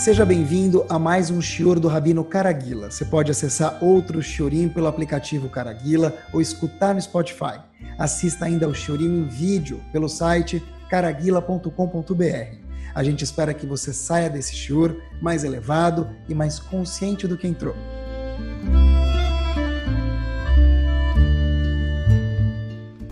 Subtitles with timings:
[0.00, 2.90] Seja bem-vindo a mais um Shior do Rabino Caraguila.
[2.90, 7.60] Você pode acessar outro Shiorim pelo aplicativo Caraguila ou escutar no Spotify.
[7.98, 12.56] Assista ainda ao Shiorim em vídeo pelo site caraguila.com.br.
[12.94, 17.46] A gente espera que você saia desse Shior mais elevado e mais consciente do que
[17.46, 17.74] entrou.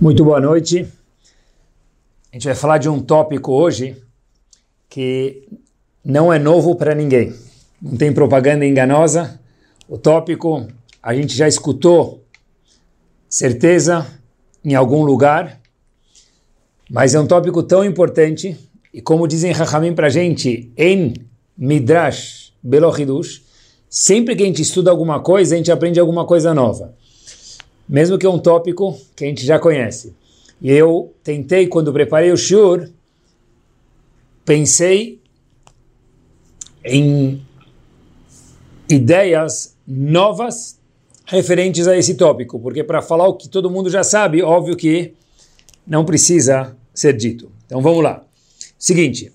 [0.00, 0.90] Muito boa noite.
[2.32, 4.02] A gente vai falar de um tópico hoje
[4.88, 5.46] que
[6.08, 7.34] não é novo para ninguém.
[7.82, 9.38] Não tem propaganda enganosa.
[9.86, 10.66] O tópico
[11.02, 12.24] a gente já escutou,
[13.28, 14.06] certeza,
[14.64, 15.60] em algum lugar,
[16.90, 18.56] mas é um tópico tão importante
[18.92, 21.12] e como dizem Rahamim para a gente, em
[21.56, 23.42] Midrash Belohidush,
[23.90, 26.94] sempre que a gente estuda alguma coisa, a gente aprende alguma coisa nova.
[27.86, 30.14] Mesmo que é um tópico que a gente já conhece.
[30.58, 32.88] E eu tentei, quando preparei o Shur,
[34.42, 35.18] pensei
[36.88, 37.42] em
[38.88, 40.78] ideias novas
[41.26, 45.14] referentes a esse tópico, porque para falar o que todo mundo já sabe, óbvio que
[45.86, 47.52] não precisa ser dito.
[47.66, 48.24] Então vamos lá.
[48.78, 49.32] Seguinte,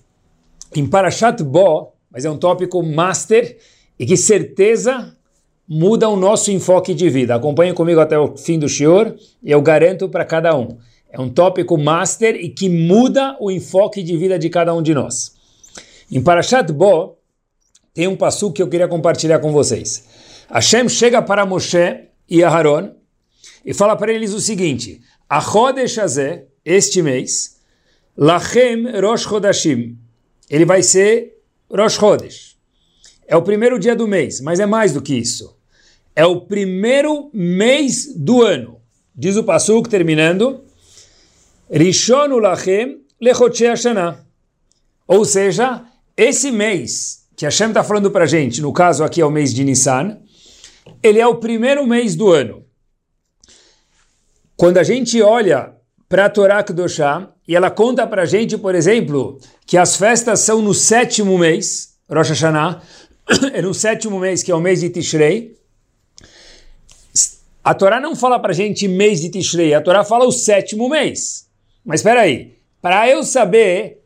[0.74, 3.56] em Parashat Bo, mas é um tópico master
[3.98, 5.16] e que certeza
[5.68, 7.34] muda o nosso enfoque de vida.
[7.34, 10.76] Acompanhe comigo até o fim do shiur e eu garanto para cada um.
[11.10, 14.92] É um tópico master e que muda o enfoque de vida de cada um de
[14.92, 15.32] nós.
[16.10, 17.13] Em Parashat Bo,
[17.94, 20.04] tem um passo que eu queria compartilhar com vocês.
[20.50, 22.92] Hashem chega para Moshe e Aharon
[23.64, 27.56] e fala para eles o seguinte: Achodesh Hazeh, este mês,
[28.16, 29.96] Lachem Rosh Chodashim,
[30.50, 31.38] ele vai ser
[31.70, 32.56] Rosh Chodesh.
[33.26, 35.56] É o primeiro dia do mês, mas é mais do que isso.
[36.16, 38.80] É o primeiro mês do ano.
[39.14, 40.64] Diz o Passuk, terminando,
[41.70, 44.20] Rishonu Lachem Lechotche Hashanah.
[45.06, 45.84] Ou seja,
[46.16, 49.52] esse mês que Hashem está falando para a gente, no caso aqui é o mês
[49.52, 50.18] de Nissan,
[51.02, 52.64] ele é o primeiro mês do ano.
[54.56, 55.74] Quando a gente olha
[56.08, 60.40] para a Torá Kedoshá, e ela conta para a gente, por exemplo, que as festas
[60.40, 62.82] são no sétimo mês, Rosh Hashanah,
[63.52, 65.56] é no sétimo mês, que é o mês de Tishrei.
[67.62, 70.88] A Torá não fala para a gente mês de Tishrei, a Torá fala o sétimo
[70.88, 71.48] mês.
[71.84, 74.03] Mas espera aí, para eu saber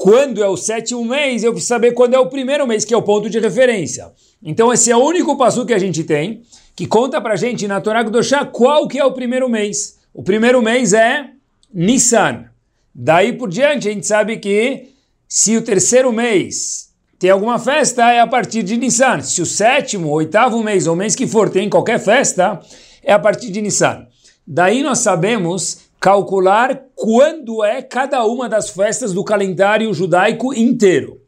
[0.00, 2.96] quando é o sétimo mês, eu preciso saber quando é o primeiro mês, que é
[2.96, 4.10] o ponto de referência.
[4.42, 6.40] Então esse é o único passo que a gente tem,
[6.74, 9.98] que conta pra gente na Torá Kedoshá qual que é o primeiro mês.
[10.14, 11.26] O primeiro mês é
[11.70, 12.46] Nissan.
[12.94, 14.88] Daí por diante a gente sabe que
[15.28, 16.88] se o terceiro mês
[17.18, 19.20] tem alguma festa, é a partir de Nissan.
[19.20, 22.58] Se o sétimo, oitavo mês ou mês que for tem qualquer festa,
[23.04, 24.06] é a partir de Nissan.
[24.46, 31.20] Daí nós sabemos calcular quando é cada uma das festas do calendário judaico inteiro.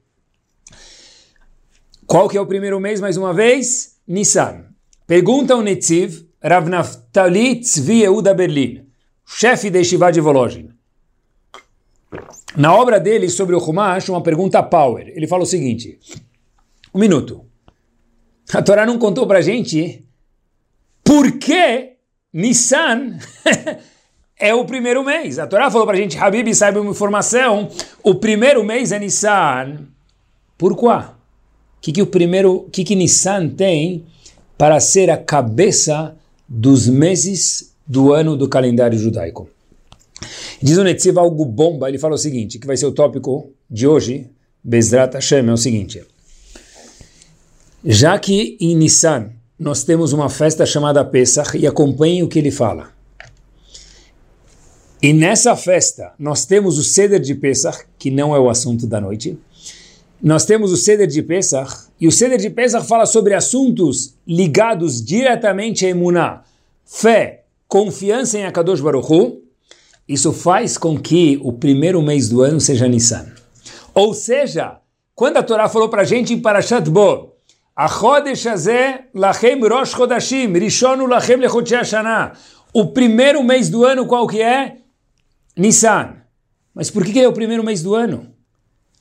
[2.07, 3.99] Qual que é o primeiro mês, mais uma vez?
[4.09, 4.65] Nissan.
[5.07, 8.87] Pergunta o Netziv, Rav Naftali Tzvi Yehuda Berlin,
[9.27, 10.71] chefe de Yeshiva de Volozhin.
[12.57, 15.09] Na obra dele sobre o Humash, uma pergunta power.
[15.09, 15.99] Ele fala o seguinte,
[16.95, 17.45] um minuto.
[18.53, 20.07] A Torá não contou pra gente
[21.05, 21.97] por que
[22.33, 23.19] Nissan
[24.43, 25.39] é o primeiro mês.
[25.39, 27.69] A Torá falou para a gente, Habib, saiba uma informação,
[28.03, 29.87] o primeiro mês é Nissan.
[30.59, 30.87] Por quê?
[30.87, 31.13] O
[31.81, 34.05] que, que o primeiro, que, que Nissan tem
[34.59, 36.17] para ser a cabeça
[36.49, 39.49] dos meses do ano do calendário judaico?
[40.61, 43.87] Diz o Netziv algo bomba, ele fala o seguinte, que vai ser o tópico de
[43.87, 44.29] hoje,
[44.63, 46.03] Bezrat Hashem, é o seguinte.
[47.85, 52.51] Já que em Nissan nós temos uma festa chamada Pesach, e acompanhe o que ele
[52.51, 52.91] fala.
[55.03, 59.01] E nessa festa, nós temos o Seder de Pesach, que não é o assunto da
[59.01, 59.37] noite.
[60.23, 65.05] Nós temos o Seder de Pesach, e o Seder de Pesach fala sobre assuntos ligados
[65.05, 66.43] diretamente a Emuná,
[66.85, 69.43] fé, confiança em Akadosh Baruch Hu.
[70.07, 73.27] Isso faz com que o primeiro mês do ano seja Nissan.
[73.93, 74.77] Ou seja,
[75.17, 77.33] quando a Torá falou para a gente em Parashat Bo,
[77.75, 82.35] Achodesh Hazeh Lachem Rosh Chodashim, Rishonu Lachem Hashanah.
[82.73, 84.82] O primeiro mês do ano qual que é?
[85.57, 86.17] Nissan.
[86.75, 88.27] Mas por que é o primeiro mês do ano?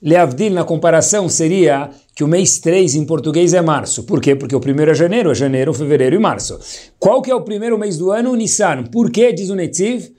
[0.02, 4.04] Leavdil, na comparação, seria que o mês 3 em português é março.
[4.04, 4.36] Por quê?
[4.36, 6.60] Porque o primeiro é janeiro, é janeiro, fevereiro e março.
[7.00, 8.36] Qual que é o primeiro mês do ano?
[8.36, 8.84] Nissan.
[8.92, 10.12] Por quê, diz o Netziv?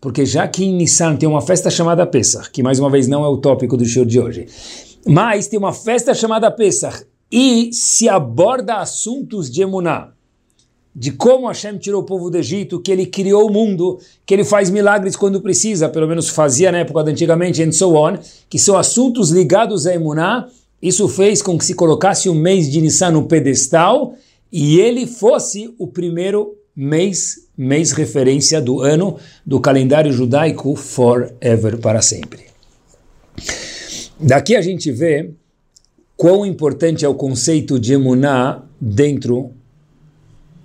[0.00, 3.24] Porque já que em Nissan tem uma festa chamada Pesach, que mais uma vez não
[3.24, 4.46] é o tópico do show de hoje,
[5.06, 10.12] mas tem uma festa chamada Pesach e se aborda assuntos de Emuná
[10.94, 14.44] de como Hashem tirou o povo do Egito, que ele criou o mundo, que ele
[14.44, 18.58] faz milagres quando precisa, pelo menos fazia na época de antigamente, and so on, que
[18.58, 20.48] são assuntos ligados a Emuná,
[20.82, 24.14] isso fez com que se colocasse o mês de Nissan no pedestal
[24.50, 32.00] e ele fosse o primeiro mês, mês referência do ano do calendário judaico forever, para
[32.00, 32.46] sempre.
[34.18, 35.30] Daqui a gente vê
[36.16, 39.52] quão importante é o conceito de emuná dentro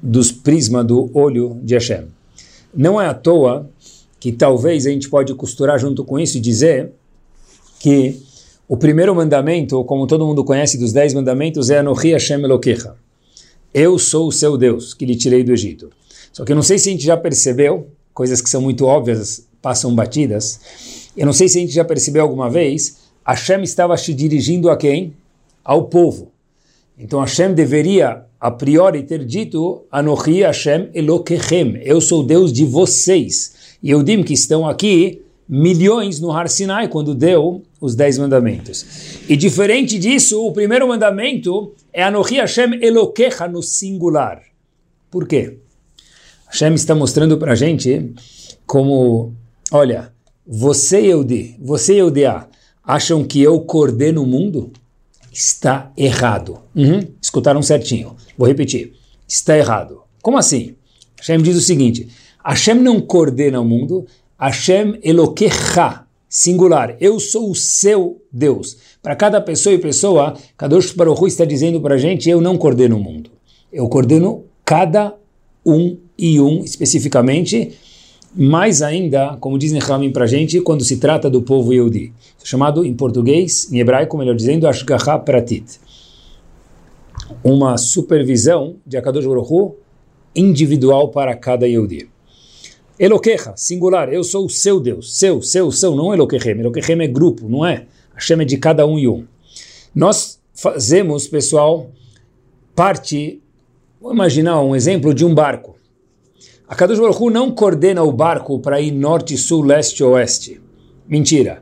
[0.05, 2.05] dos prismas do olho de Hashem.
[2.73, 3.69] Não é à toa
[4.19, 6.91] que talvez a gente pode costurar junto com isso e dizer
[7.79, 8.21] que
[8.67, 12.95] o primeiro mandamento, como todo mundo conhece dos dez mandamentos, é Anohi Hashem Elokecha.
[13.73, 15.89] Eu sou o seu Deus, que lhe tirei do Egito.
[16.31, 19.45] Só que eu não sei se a gente já percebeu, coisas que são muito óbvias,
[19.61, 20.59] passam batidas,
[21.17, 24.77] eu não sei se a gente já percebeu alguma vez, Hashem estava se dirigindo a
[24.77, 25.13] quem?
[25.63, 26.31] Ao povo.
[26.97, 33.77] Então Hashem deveria, a priori, ter dito Anohi Hashem Elokechem, eu sou Deus de vocês.
[33.83, 39.19] E eu digo que estão aqui milhões no Har Sinai, quando deu os dez mandamentos.
[39.27, 44.41] E diferente disso, o primeiro mandamento é Anohi Hashem Elokecha no singular.
[45.11, 45.57] Por quê?
[46.47, 48.13] Hashem está mostrando para a gente
[48.65, 49.33] como,
[49.71, 50.13] olha,
[50.47, 52.47] você Eudi, você e Eudia,
[52.83, 54.71] acham que eu coordeno o mundo?
[55.35, 56.59] Está errado.
[56.73, 57.01] Uhum.
[57.21, 58.15] Escutaram certinho.
[58.37, 58.93] Vou repetir.
[59.27, 60.01] Está errado.
[60.21, 60.75] Como assim?
[61.17, 62.07] Hashem diz o seguinte,
[62.43, 64.05] Hashem não coordena o mundo,
[64.39, 68.77] Hashem Elokecha, singular, eu sou o seu Deus.
[69.03, 72.95] Para cada pessoa e pessoa, Kadosh Baruch está dizendo para a gente, eu não coordeno
[72.95, 73.29] o mundo.
[73.73, 75.15] Eu coordeno cada
[75.65, 77.73] um e um especificamente,
[78.35, 82.11] mais ainda, como dizem Nehemim para a gente, quando se trata do povo Yehudi.
[82.43, 85.79] Chamado em português, em hebraico, melhor dizendo, Ashgaha Pratit.
[87.43, 89.75] Uma supervisão de Akadosh Baruch
[90.35, 92.09] individual para cada Yehudi.
[92.99, 97.49] Eloqueja, singular, eu sou o seu Deus, seu, seu, seu, não Eloquechem, Eloquechem é grupo,
[97.49, 97.87] não é?
[98.13, 99.25] Hashem é de cada um e um.
[99.93, 101.89] Nós fazemos, pessoal,
[102.73, 103.41] parte,
[103.99, 105.74] vou imaginar um exemplo de um barco.
[106.67, 110.59] A Kadosh Baruch não coordena o barco para ir norte, sul, leste, oeste.
[111.07, 111.61] Mentira.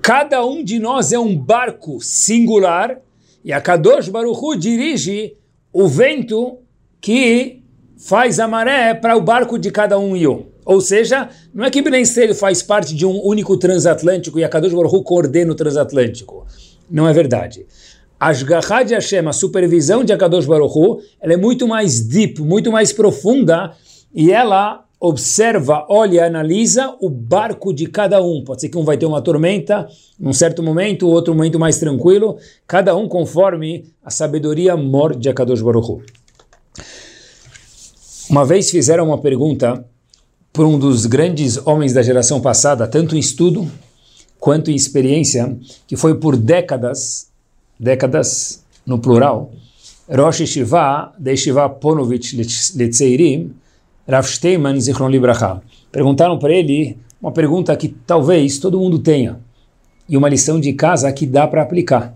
[0.00, 3.00] Cada um de nós é um barco singular
[3.44, 5.36] e a Kadosh Baruch dirige
[5.72, 6.58] o vento
[7.00, 7.64] que
[7.96, 10.46] faz a maré para o barco de cada um e um.
[10.64, 14.48] Ou seja, não é que Ben Israel faz parte de um único transatlântico e a
[14.48, 16.46] Kadosh Baruch coordena o transatlântico.
[16.88, 17.66] Não é verdade.
[18.20, 22.70] Ashgahá de Hashem, a supervisão de Akadosh Baruch Hu, ela é muito mais deep, muito
[22.70, 23.72] mais profunda
[24.14, 28.44] e ela observa, olha, analisa o barco de cada um.
[28.44, 29.88] Pode ser que um vai ter uma tormenta
[30.18, 32.38] num certo momento, outro momento mais tranquilo,
[32.68, 36.02] cada um conforme a sabedoria mor de Akadosh Baruch Hu.
[38.30, 39.84] Uma vez fizeram uma pergunta
[40.52, 43.68] por um dos grandes homens da geração passada, tanto em estudo
[44.38, 45.56] quanto em experiência,
[45.86, 47.28] que foi por décadas,
[47.78, 49.50] décadas no plural,
[50.08, 52.36] Rosh Yeshiva, de Yeshiva Ponovich
[52.76, 53.52] Letzeirim,
[54.12, 55.62] Rav Steinman Zichron Libraha.
[55.90, 59.40] Perguntaram para ele uma pergunta que talvez todo mundo tenha,
[60.06, 62.14] e uma lição de casa que dá para aplicar.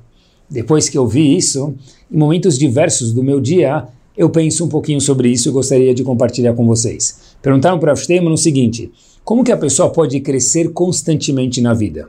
[0.51, 1.75] Depois que eu vi isso,
[2.13, 6.05] em momentos diversos do meu dia, eu penso um pouquinho sobre isso e gostaria de
[6.05, 7.37] compartilhar com vocês.
[7.41, 8.93] Perguntaram para Avshtema no seguinte,
[9.25, 12.09] como que a pessoa pode crescer constantemente na vida?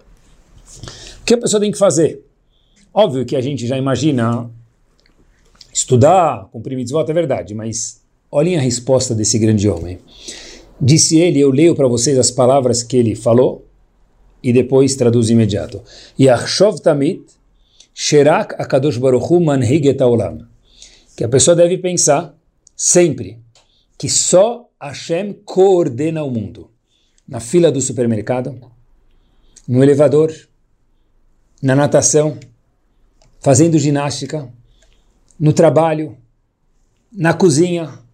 [1.21, 2.21] O que a pessoa tem que fazer?
[2.93, 4.49] Óbvio que a gente já imagina
[5.71, 9.99] estudar, cumprir mitzvot, é verdade, mas olhem a resposta desse grande homem.
[10.79, 13.65] Disse ele, eu leio para vocês as palavras que ele falou
[14.43, 15.81] e depois traduzo imediato.
[16.19, 17.23] Yachshov tamit,
[17.93, 19.97] sherak akadosh baruch hu manhig et
[21.15, 22.37] que a pessoa deve pensar
[22.75, 23.39] sempre
[23.97, 26.69] que só Hashem coordena o mundo.
[27.27, 28.55] Na fila do supermercado,
[29.67, 30.31] no elevador,
[31.61, 32.37] na natação,
[33.39, 34.47] fazendo ginástica,
[35.39, 36.15] no trabalho,
[37.11, 38.06] na cozinha.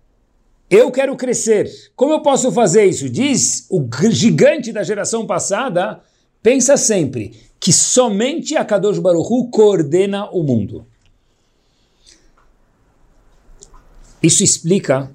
[0.73, 1.71] Eu quero crescer.
[1.95, 3.07] Como eu posso fazer isso?
[3.07, 6.01] Diz o gigante da geração passada,
[6.41, 10.87] pensa sempre que somente a Kadosh Baruch Hu coordena o mundo.
[14.21, 15.11] Isso explica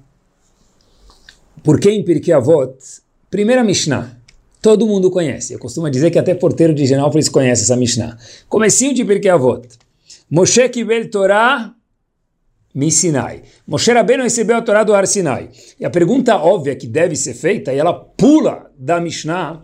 [1.61, 2.73] por que em Pirkei Avot,
[3.29, 4.17] primeira Mishnah,
[4.61, 5.51] todo mundo conhece.
[5.51, 8.17] Eu costumo dizer que até porteiro de Genópolis conhece essa Mishnah.
[8.47, 9.67] Comecinho de Pirkei Avot.
[10.31, 11.75] Moshe Kibel Torah
[12.73, 13.41] mi Sinai.
[13.67, 15.49] Moshe Rabbeinu recebeu a Torá do Har Sinai.
[15.79, 19.61] E a pergunta óbvia que deve ser feita, e ela pula da Mishnah,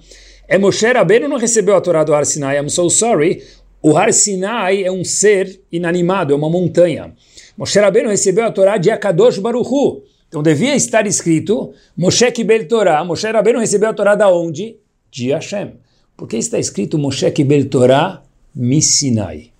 [0.47, 2.57] é Moshe Rabbeinu não recebeu a Torá do Har Sinai.
[2.57, 3.43] I'm so sorry.
[3.81, 7.13] O Har Sinai é um ser inanimado, é uma montanha.
[7.57, 10.03] Moshe Rabbeinu recebeu a Torá de Akadosh Baruchu.
[10.27, 13.03] Então devia estar escrito Moshe Kibel Torá.
[13.03, 14.77] Moshe Rabbeinu recebeu a Torá da onde?
[15.11, 15.75] De Hashem.
[16.17, 18.21] Por que está escrito Moshe Kibel Torá
[18.53, 19.51] Missinai?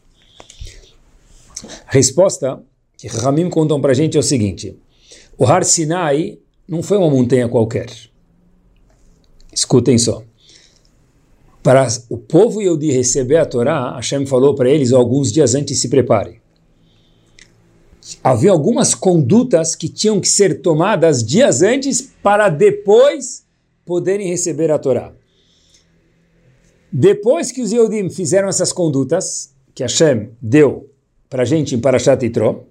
[1.88, 2.62] A resposta
[3.06, 4.76] que Ramim contam para a gente é o seguinte:
[5.38, 7.88] o Har Sinai não foi uma montanha qualquer.
[9.54, 10.24] Escutem só.
[11.62, 15.88] Para o povo Yehudi receber a Torá, Hashem falou para eles alguns dias antes se
[15.88, 16.42] preparem.
[18.24, 23.46] Havia algumas condutas que tinham que ser tomadas dias antes para depois
[23.86, 25.14] poderem receber a Torá.
[26.92, 30.90] Depois que os Yehudim fizeram essas condutas, que Hashem deu
[31.30, 32.66] para a gente em Parashat Yitro,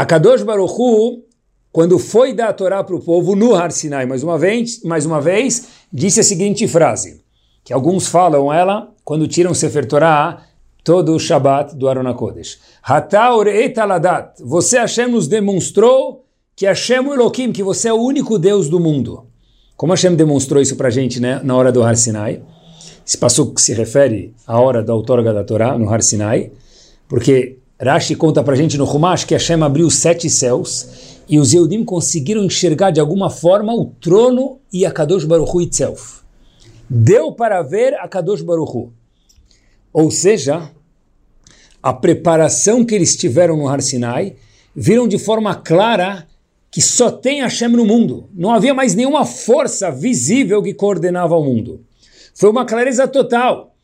[0.00, 1.24] a Kadosh Baruch Hu,
[1.70, 5.04] quando foi dar a Torá para o povo no Har Sinai, mais uma vez, mais
[5.04, 7.20] uma vez, disse a seguinte frase,
[7.62, 10.42] que alguns falam ela quando tiram Sefer Torah
[10.82, 12.58] todo o Shabat do Arona Kodesh.
[12.82, 16.24] Hataur etaladat, você Hashem nos demonstrou
[16.56, 19.26] que Hashem o Elohim, que você é o único Deus do mundo.
[19.76, 22.42] Como Hashem demonstrou isso para a gente né, na hora do Har Sinai?
[23.06, 26.52] Esse passo que se refere à hora da outorga da Torá no Har Sinai,
[27.06, 31.54] porque Rashi conta para a gente no Humash que Hashem abriu sete céus e os
[31.54, 36.20] Yehudim conseguiram enxergar de alguma forma o trono e a Kadosh Baruch Hu itself.
[36.88, 38.92] Deu para ver a Kadosh Baruch Hu.
[39.94, 40.70] Ou seja,
[41.82, 44.36] a preparação que eles tiveram no Har Sinai,
[44.76, 46.26] viram de forma clara
[46.70, 48.28] que só tem Hashem no mundo.
[48.34, 51.84] Não havia mais nenhuma força visível que coordenava o mundo.
[52.34, 53.74] Foi uma clareza total,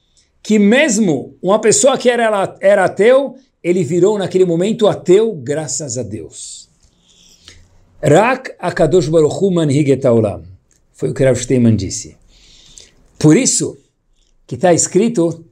[0.43, 3.35] que mesmo uma pessoa que era, era ateu,
[3.67, 6.69] ele virou naquele momento ateu graças a Deus.
[8.01, 9.51] Rak Akadosh Baruch Hu
[10.93, 12.17] Foi o que Rav Steinman disse.
[13.19, 13.77] Por isso
[14.47, 15.45] que está escrito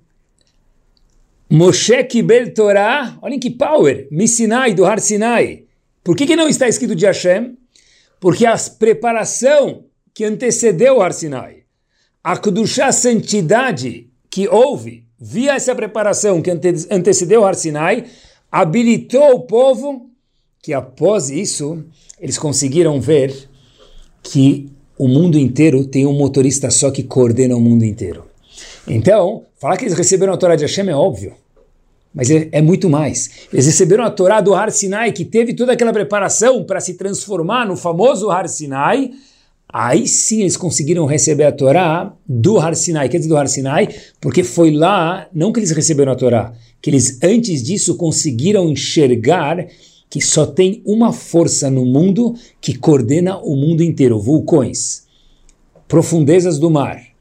[1.50, 5.64] Moshe Kibel Torah, olhem que power, Missinai, do Har Sinai.
[6.04, 7.58] Por que, que não está escrito de Hashem?
[8.20, 11.64] Porque a preparação que antecedeu o Har Sinai,
[12.22, 18.04] a Kedushá, santidade que houve via essa preparação que ante antecedeu o Har Sinai,
[18.52, 20.10] habilitou o povo
[20.62, 21.82] que após isso
[22.20, 23.48] eles conseguiram ver
[24.22, 28.26] que o mundo inteiro tem um motorista só que coordena o mundo inteiro.
[28.86, 31.32] Então, falar que eles receberam a Torá de Hashem é óbvio,
[32.14, 33.48] mas é, é, muito mais.
[33.50, 37.66] Eles receberam a Torá do Har Sinai, que teve toda aquela preparação para se transformar
[37.66, 39.10] no famoso Har Sinai.
[39.76, 43.88] Aí sim eles conseguiram receber a Torá do Har Sinai, quer dizer, do Har Sinai,
[44.20, 49.66] porque foi lá, não que eles receberam a Torá, que eles antes disso conseguiram enxergar
[50.08, 55.06] que só tem uma força no mundo que coordena o mundo inteiro, vulcões,
[55.88, 57.14] profundezas do mar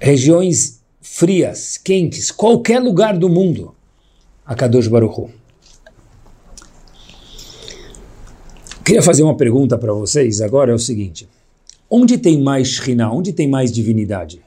[0.00, 3.74] regiões frias, quentes, qualquer lugar do mundo,
[4.44, 5.30] a Baruch Hu.
[8.86, 11.28] Queria fazer uma pergunta para vocês agora, é o seguinte,
[11.90, 14.40] onde tem mais Shekhinah, onde tem mais divindade?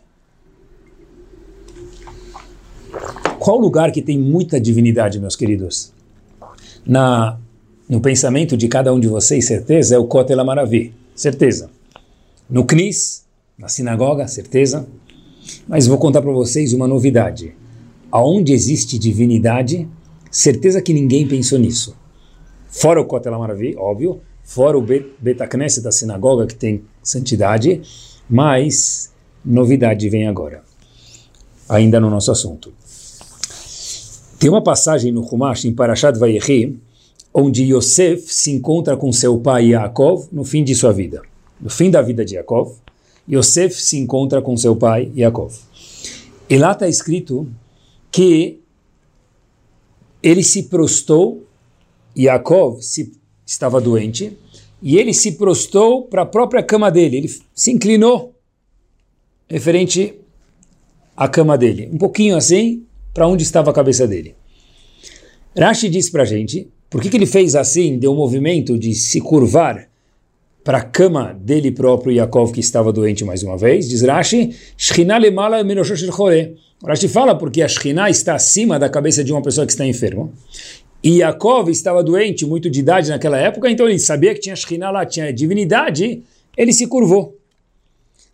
[3.38, 5.92] Qual lugar que tem muita divindade, meus queridos?
[6.86, 7.38] Na,
[7.90, 11.70] no pensamento de cada um de vocês, certeza, é o Kotel Amaravi, certeza.
[12.50, 13.26] No Knis,
[13.58, 14.88] na sinagoga, certeza.
[15.68, 17.54] Mas vou contar para vocês uma novidade.
[18.10, 19.86] Aonde existe divindade,
[20.32, 21.94] certeza que ninguém pensou nisso.
[22.70, 27.84] Fora o Kotel Maravi, óbvio, fora o Betacneset da sinagoga que tem santidade,
[28.28, 29.14] mas
[29.46, 30.64] novidade vem agora,
[31.70, 32.74] ainda no nosso assunto.
[34.40, 36.80] Tem uma passagem no Humash, em Parashat Vayechi,
[37.32, 41.22] onde Yosef se encontra com seu pai Yaakov no fim de sua vida.
[41.62, 42.76] No fim da vida de Yaakov,
[43.32, 45.54] Yosef se encontra com seu pai Yaakov.
[46.50, 47.48] E lá está escrito
[48.12, 48.60] que
[50.24, 51.46] ele se prostou,
[52.18, 53.12] Yaakov se,
[53.50, 54.38] estava doente,
[54.82, 58.36] e ele se prostou para a própria cama dele, ele se inclinou
[59.50, 60.14] referente
[61.18, 64.36] à cama dele, um pouquinho assim, para onde estava a cabeça dele.
[65.58, 68.94] Rashi diz para a gente, por que, que ele fez assim, deu um movimento de
[68.94, 69.90] se curvar
[70.64, 74.56] para a cama dele próprio, Yaakov, que estava doente mais uma vez, diz Rashi,
[76.86, 80.32] Rashi fala porque a Shekhinah está acima da cabeça de uma pessoa que está enferma.
[81.04, 84.92] E Yaakov estava doente, muito de idade naquela época, então ele sabia que tinha Shekhinah
[84.92, 86.24] lá, tinha divindade,
[86.58, 87.38] ele se curvou.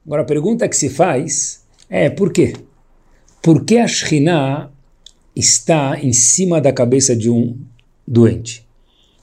[0.06, 2.54] Agora a pergunta que se faz é por quê?
[3.42, 4.72] Por que a Shekhinah
[5.36, 7.58] está em cima da cabeça de um
[8.08, 8.66] doente?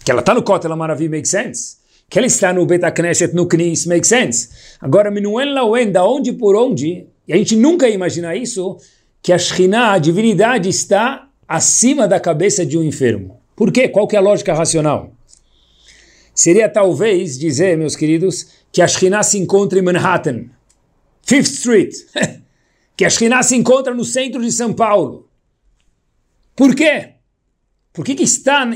[0.05, 1.83] Que ela está no Kotel Maravi, make sense?
[2.13, 4.51] que ele está no Betacneset, no Knis, make sense.
[4.79, 8.77] Agora, Minuen Lauen, da onde por onde, e a gente nunca ia imaginar isso,
[9.23, 13.39] que a Shekhinah, a divindade, está acima da cabeça de um enfermo.
[13.55, 13.87] Por quê?
[13.87, 15.13] Qual que é a lógica racional?
[16.35, 20.47] Seria talvez dizer, meus queridos, que a Shekhinah se encontra em Manhattan,
[21.23, 21.95] Fifth Street,
[22.97, 25.29] que a Shekhinah se encontra no centro de São Paulo.
[26.57, 27.17] Por quê?
[27.93, 28.67] Por que, que está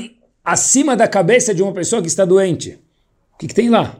[0.45, 2.79] acima da cabeça de uma pessoa que está doente?
[3.33, 3.99] O que, que tem lá?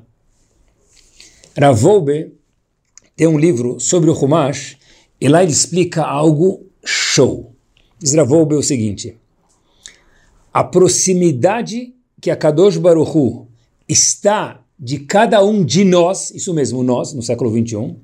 [1.59, 2.31] Ravolbe
[3.15, 4.77] tem um livro sobre o Humash
[5.19, 7.56] e lá ele explica algo show.
[7.99, 9.17] Diz o seguinte,
[10.53, 13.47] a proximidade que a Kadosh Baruchu
[13.87, 17.95] está de cada um de nós, isso mesmo, nós, no século 21,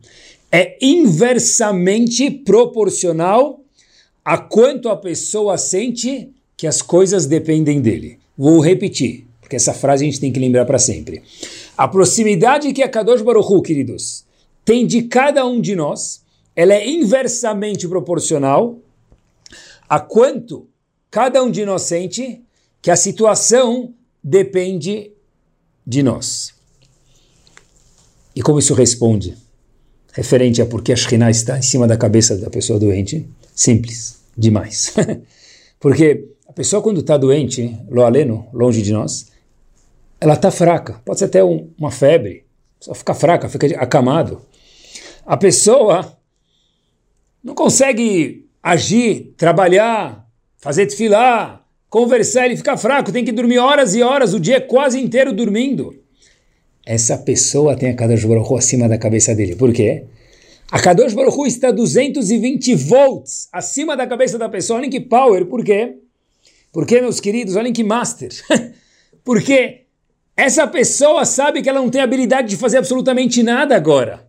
[0.51, 3.62] é inversamente proporcional
[4.25, 8.17] a quanto a pessoa sente que as coisas dependem dele.
[8.38, 11.21] Vou repetir, porque essa frase a gente tem que lembrar para sempre.
[11.77, 14.25] A proximidade que a Kadosh Baruchu, queridos,
[14.65, 16.21] tem de cada um de nós,
[16.55, 18.79] ela é inversamente proporcional
[19.93, 20.67] a quanto
[21.12, 22.41] cada um de nós sente
[22.81, 25.12] que a situação depende
[25.85, 26.51] de nós.
[28.35, 29.38] E como isso responde?
[30.12, 33.29] Referente a porque a Shekhinah está em cima da cabeça da pessoa doente?
[33.53, 34.95] Simples, demais.
[35.79, 39.27] porque a pessoa quando está doente, lo aleno, longe de nós,
[40.19, 41.03] ela está fraca.
[41.05, 42.47] Pode ser até um, uma febre,
[42.79, 44.41] só fica fraca, fica acamado.
[45.23, 46.17] A pessoa
[47.43, 50.25] não consegue agir, trabalhar,
[50.58, 55.00] fazer desfilar, conversar, ele fica fraco, tem que dormir horas e horas, o dia quase
[55.00, 56.01] inteiro dormindo
[56.86, 59.55] essa pessoa tem a Kadosh Baruch acima da cabeça dele.
[59.55, 60.05] Por quê?
[60.72, 64.79] A Kadosh Baruch está 220 volts acima da cabeça da pessoa.
[64.79, 65.46] Olhem que power.
[65.46, 65.96] Por quê?
[66.72, 68.32] Porque, meus queridos, olhem que master.
[69.24, 69.84] Porque
[70.36, 74.27] essa pessoa sabe que ela não tem habilidade de fazer absolutamente nada agora.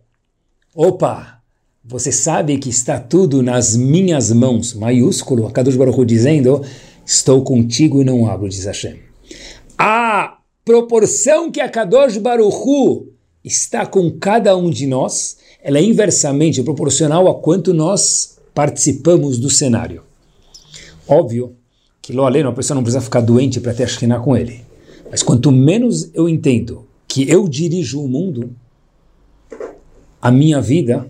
[0.73, 1.34] Opa!
[1.87, 4.73] Você sabe que está tudo nas minhas mãos.
[4.73, 6.63] Maiúsculo, a Kadosh Baruch dizendo,
[7.05, 8.99] estou contigo e não abro, diz Hashem.
[9.77, 10.35] Ah!
[10.65, 13.09] proporção que a Kadosh Baruchu
[13.43, 19.49] está com cada um de nós, ela é inversamente proporcional a quanto nós participamos do
[19.51, 20.01] cenário.
[21.07, 21.55] Óbvio
[22.01, 24.65] que, lo aleno, a pessoa não precisa ficar doente para ter a com ele.
[25.11, 28.49] Mas quanto menos eu entendo que eu dirijo o mundo,
[30.19, 31.07] a minha vida,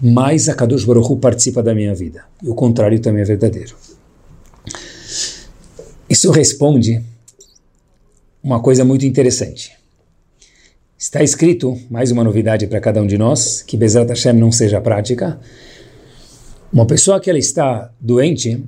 [0.00, 2.24] mais a Kadosh Baruchu participa da minha vida.
[2.42, 3.76] E o contrário também é verdadeiro.
[6.08, 7.02] Isso responde
[8.42, 9.72] uma coisa muito interessante.
[10.98, 14.80] Está escrito, mais uma novidade para cada um de nós, que Bezrat Hashem não seja
[14.80, 15.38] prática.
[16.72, 18.64] Uma pessoa que ela está doente,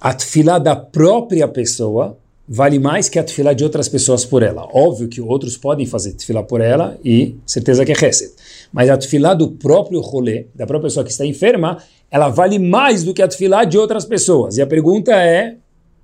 [0.00, 4.68] a tefilá da própria pessoa vale mais que a tefilá de outras pessoas por ela.
[4.72, 8.32] Óbvio que outros podem fazer tefilá por ela e certeza que é reset.
[8.72, 11.78] Mas a tefilá do próprio rolê, da própria pessoa que está enferma,
[12.10, 14.56] ela vale mais do que a tefilá de outras pessoas.
[14.56, 15.56] E a pergunta é,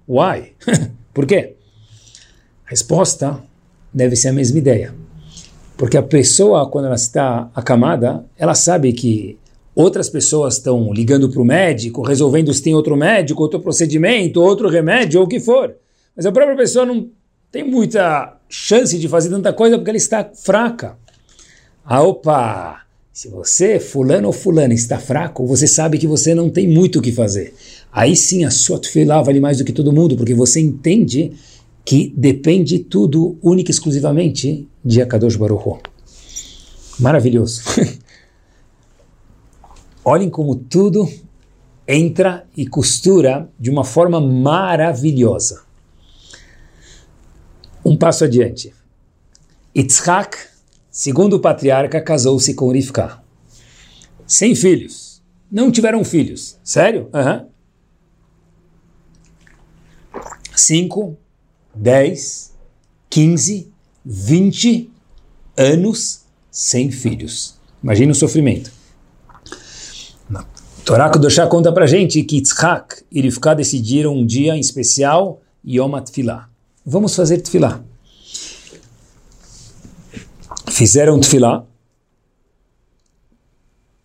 [0.08, 0.52] why?
[1.12, 1.54] por quê?
[2.66, 3.42] A resposta
[3.92, 4.94] deve ser a mesma ideia.
[5.76, 9.38] Porque a pessoa, quando ela está acamada, ela sabe que
[9.74, 14.68] outras pessoas estão ligando para o médico, resolvendo se tem outro médico, outro procedimento, outro
[14.68, 15.74] remédio, ou o que for.
[16.16, 17.08] Mas a própria pessoa não
[17.50, 20.96] tem muita chance de fazer tanta coisa porque ela está fraca.
[21.84, 22.80] Ah, opa!
[23.12, 27.02] Se você, fulano ou fulano, está fraco, você sabe que você não tem muito o
[27.02, 27.54] que fazer.
[27.92, 31.32] Aí sim a sua tefilá vale mais do que todo mundo, porque você entende
[31.84, 35.80] que depende tudo, única e exclusivamente, de Akadosh Baruch.
[36.98, 37.62] Maravilhoso.
[40.04, 41.08] Olhem como tudo
[41.86, 45.62] entra e costura de uma forma maravilhosa.
[47.84, 48.74] Um passo adiante.
[49.76, 50.36] Yitzhak,
[50.94, 53.20] segundo o patriarca, casou-se com Rivka.
[54.24, 55.20] Sem filhos.
[55.50, 56.56] Não tiveram filhos.
[56.62, 57.10] Sério?
[57.12, 57.48] Uhum.
[60.54, 61.18] Cinco
[61.74, 62.54] 10,
[63.10, 63.72] 15,
[64.04, 64.90] 20
[65.56, 67.58] anos sem filhos.
[67.82, 68.70] Imagina o sofrimento.
[70.84, 75.96] Torá Kudoshá conta pra gente que Yitzhak e Rivka decidiram um dia em especial Yom
[75.96, 76.48] HaTfilah.
[76.86, 77.82] Vamos fazer Tfilah.
[80.66, 81.64] Fizeram Tfilah,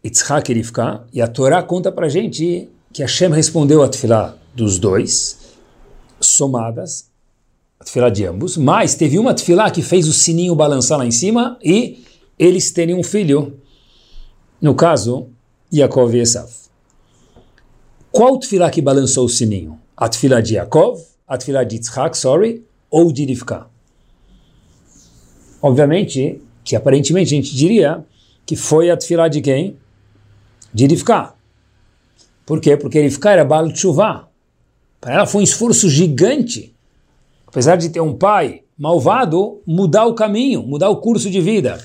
[0.04, 4.78] Yitzhak e Rivka, e a Torá conta pra gente que Hashem respondeu a Tfilah dos
[4.78, 5.40] dois,
[6.20, 7.10] somadas,
[7.80, 11.12] a tefilá de ambos, mas teve uma tefilá que fez o sininho balançar lá em
[11.12, 12.04] cima e
[12.38, 13.58] eles terem um filho,
[14.62, 15.30] no caso,
[15.74, 16.50] Yaakov e Esav.
[18.12, 19.80] Qual tefilá que balançou o sininho?
[19.96, 23.68] A tefilá de Yaakov, a tefilá de Yitzhak, sorry, ou de Rivka?
[25.62, 28.06] Obviamente, que aparentemente a gente diria
[28.46, 29.76] que foi a tefilá de quem?
[30.72, 31.34] De Rivka.
[32.46, 32.78] Por quê?
[32.78, 34.28] Porque Rivka era Baal Tshuva.
[35.02, 36.76] Para ela foi um esforço gigante
[37.48, 41.84] apesar de ter um pai malvado, mudar o caminho, mudar o curso de vida.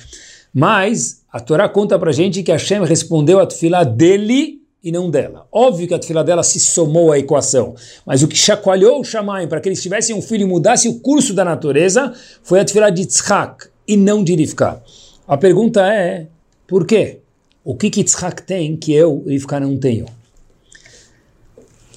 [0.52, 5.46] Mas a Torá conta para gente que Hashem respondeu a tefilá dele e não dela.
[5.50, 9.48] Óbvio que a tefila dela se somou à equação, mas o que chacoalhou o Shamayim
[9.48, 12.92] para que eles tivessem um filho e mudasse o curso da natureza foi a tefila
[12.92, 14.82] de Tzchak e não de Rivka.
[15.26, 16.26] A pergunta é,
[16.66, 17.20] por quê?
[17.64, 20.06] O que que Tzchak tem que eu, Rivka, não tenho?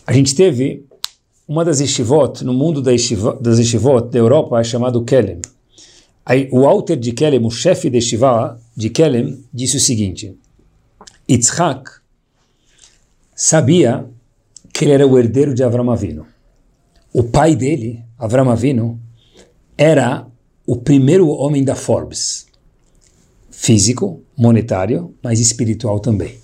[0.06, 0.86] A gente teve
[1.47, 5.41] uma das yeshivot, no mundo yeshivot, das yeshivot da Europa, é chamado Kelem.
[6.26, 10.38] Aí, o Alter de Kelem, o chefe de yeshiva de Kelem, disse o seguinte,
[11.30, 11.89] Yitzhak
[13.34, 14.06] sabia
[14.73, 16.26] que ele era o herdeiro de Avram Avinu.
[17.13, 19.00] O pai dele, Avram Avinu,
[19.78, 20.28] era
[20.67, 22.45] o primeiro homem da Forbes.
[23.49, 26.38] Físico, monetário, mas espiritual também.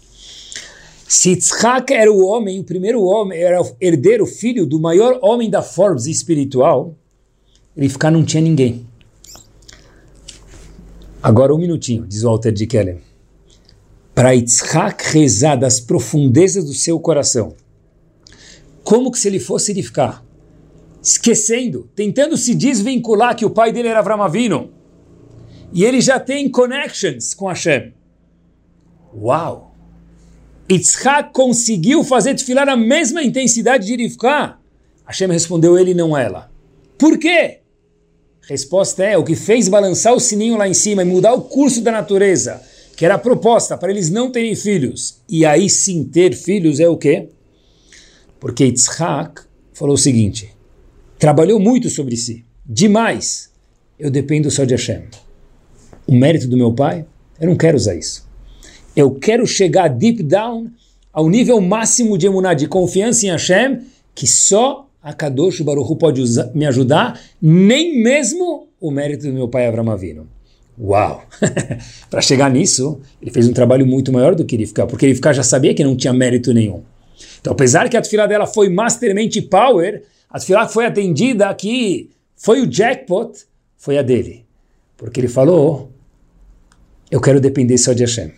[1.08, 5.50] Se Yitzhak era o homem, o primeiro homem, era o herdeiro, filho do maior homem
[5.50, 6.96] da Forbes espiritual,
[7.78, 8.88] ele ficar não tinha ninguém.
[11.22, 13.14] Agora um minutinho, diz Walter de Kellen
[14.14, 17.56] para Yitzhak rezar das profundezas do seu coração.
[18.84, 20.23] Como que se ele fosse edificar?
[21.04, 24.72] Esquecendo, tentando se desvincular que o pai dele era Avram Avinu.
[25.74, 27.94] E ele já tem connections com Hashem.
[29.14, 29.76] Uau!
[30.72, 34.62] Yitzhak conseguiu fazer desfilar a mesma intensidade de edificar.
[35.06, 36.50] Hashem respondeu ele, não ela.
[36.98, 37.60] Por quê?
[38.48, 41.82] Resposta é, o que fez balançar o sininho lá em cima e mudar o curso
[41.82, 42.62] da natureza
[42.96, 46.88] que era a proposta para eles não terem filhos, e aí sim ter filhos é
[46.88, 47.30] o quê?
[48.40, 49.42] Porque Yitzhak
[49.74, 50.53] falou o seguinte,
[51.24, 53.50] trabalhou muito sobre si, demais,
[53.98, 55.04] eu dependo só de Hashem.
[56.06, 57.06] O mérito do meu pai,
[57.40, 58.28] eu não quero usar isso.
[58.94, 60.70] Eu quero chegar deep down
[61.14, 63.84] ao nível máximo de emuná, de confiança em Hashem,
[64.14, 69.48] que só a Kadosh Baruch pode usar, me ajudar, nem mesmo o mérito do meu
[69.48, 70.28] pai Avram Avinu.
[70.78, 71.24] Uau!
[72.12, 75.16] Para chegar nisso, ele fez um trabalho muito maior do que ele ficar, porque ele
[75.16, 76.82] ficar já sabia que não tinha mérito nenhum.
[77.40, 82.60] Então, apesar que a tefilá dela foi mastermente power, a tefilá foi atendida aqui, foi
[82.60, 83.46] o jackpot,
[83.78, 84.44] foi a dele.
[84.98, 85.92] Porque ele falou,
[87.12, 88.32] eu quero depender só de Hashem.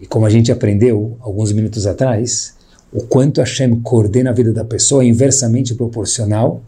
[0.00, 2.54] E como a gente aprendeu alguns minutos atrás,
[2.92, 6.62] o quanto Hashem coordena a vida da pessoa é inversamente proporcional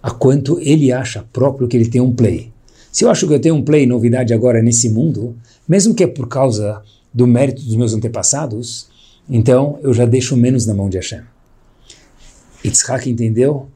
[0.00, 2.52] a quanto ele acha próprio que ele tem um play.
[2.92, 5.36] Se eu acho que eu tenho um play novidade agora nesse mundo,
[5.68, 8.86] mesmo que é por causa do mérito dos meus antepassados,
[9.28, 11.22] então eu já deixo menos na mão de Hashem.
[12.66, 13.68] Yitzhak entendeu?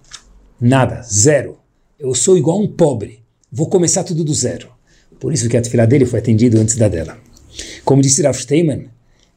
[0.61, 1.59] Nada, zero.
[1.99, 3.21] Eu sou igual um pobre.
[3.51, 4.69] Vou começar tudo do zero.
[5.19, 7.19] Por isso que a tefilá dele foi atendida antes da dela.
[7.85, 8.89] Como disse Rav Steinman,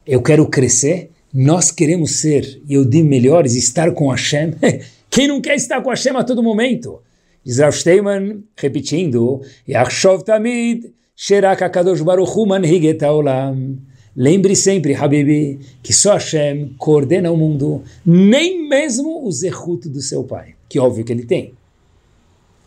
[0.06, 4.54] eu quero crescer, nós queremos ser Yehudim melhores, estar com Hashem.
[5.10, 7.00] Quem não quer estar com Hashem a todo momento?
[7.44, 13.78] Diz Rav Steinman, repetindo, Yachshov Tamid, Sherak HaKadosh Baruch Hu Manhiget Haolam.
[14.16, 20.22] Lembre sempre, Habibi, que só Hashem coordena o mundo, nem mesmo o zerruto do seu
[20.22, 21.52] pai, que óbvio que ele tem.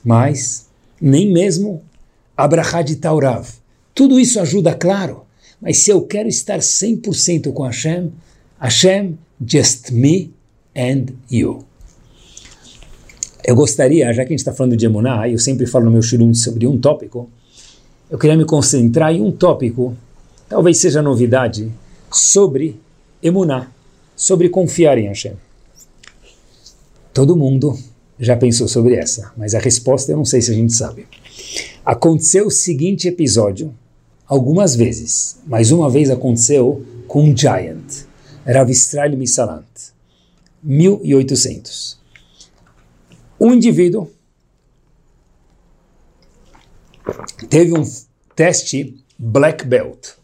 [0.03, 0.67] Mas,
[0.99, 1.81] nem mesmo
[2.35, 3.47] Abrahá de Taurav.
[3.95, 5.25] Tudo isso ajuda, claro.
[5.61, 8.11] Mas se eu quero estar 100% com Hashem,
[8.59, 10.31] Hashem, just me
[10.75, 11.65] and you.
[13.43, 16.01] Eu gostaria, já que a gente está falando de Emuná, eu sempre falo no meu
[16.01, 17.29] shirim sobre um tópico,
[18.09, 19.95] eu queria me concentrar em um tópico,
[20.49, 21.71] talvez seja novidade,
[22.11, 22.79] sobre
[23.21, 23.71] Emuná,
[24.15, 25.33] sobre confiar em Hashem.
[27.13, 27.77] Todo mundo
[28.19, 31.07] já pensou sobre essa, mas a resposta eu não sei se a gente sabe.
[31.85, 33.73] Aconteceu o seguinte episódio
[34.27, 38.05] algumas vezes, mas uma vez aconteceu com um giant,
[38.45, 39.65] Rav Israel Misalant,
[40.63, 41.97] 1800
[43.39, 44.11] um indivíduo
[47.49, 47.83] teve um
[48.35, 50.16] teste black belt,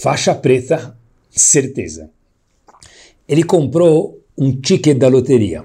[0.00, 0.96] faixa preta,
[1.30, 2.10] certeza.
[3.28, 5.64] Ele comprou um ticket da loteria.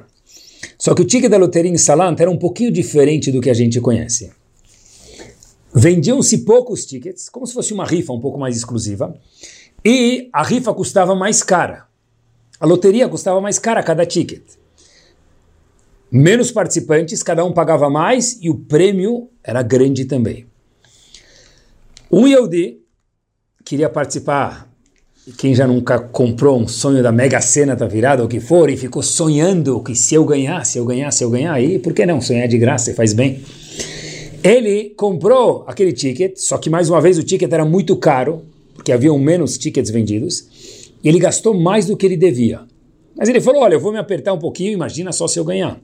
[0.77, 3.53] Só que o ticket da loteria em Salant era um pouquinho diferente do que a
[3.53, 4.31] gente conhece.
[5.73, 9.17] Vendiam-se poucos tickets, como se fosse uma rifa um pouco mais exclusiva,
[9.83, 11.85] e a rifa custava mais cara.
[12.59, 14.43] A loteria custava mais cara cada ticket
[16.11, 20.45] menos participantes, cada um pagava mais e o prêmio era grande também.
[22.09, 22.79] Um Yehudi
[23.65, 24.71] queria participar,
[25.39, 28.69] quem já nunca comprou um sonho da Mega Sena tá virado ou o que for,
[28.69, 31.91] e ficou sonhando que se eu ganhar, se eu ganhar, se eu ganhar, aí por
[31.91, 32.21] que não?
[32.21, 33.41] Sonhar de graça, faz bem.
[34.43, 38.91] Ele comprou aquele ticket, só que mais uma vez o ticket era muito caro, porque
[38.91, 40.45] haviam menos tickets vendidos,
[41.03, 42.61] e ele gastou mais do que ele devia.
[43.17, 45.81] Mas ele falou: Olha, eu vou me apertar um pouquinho, imagina só se eu ganhar.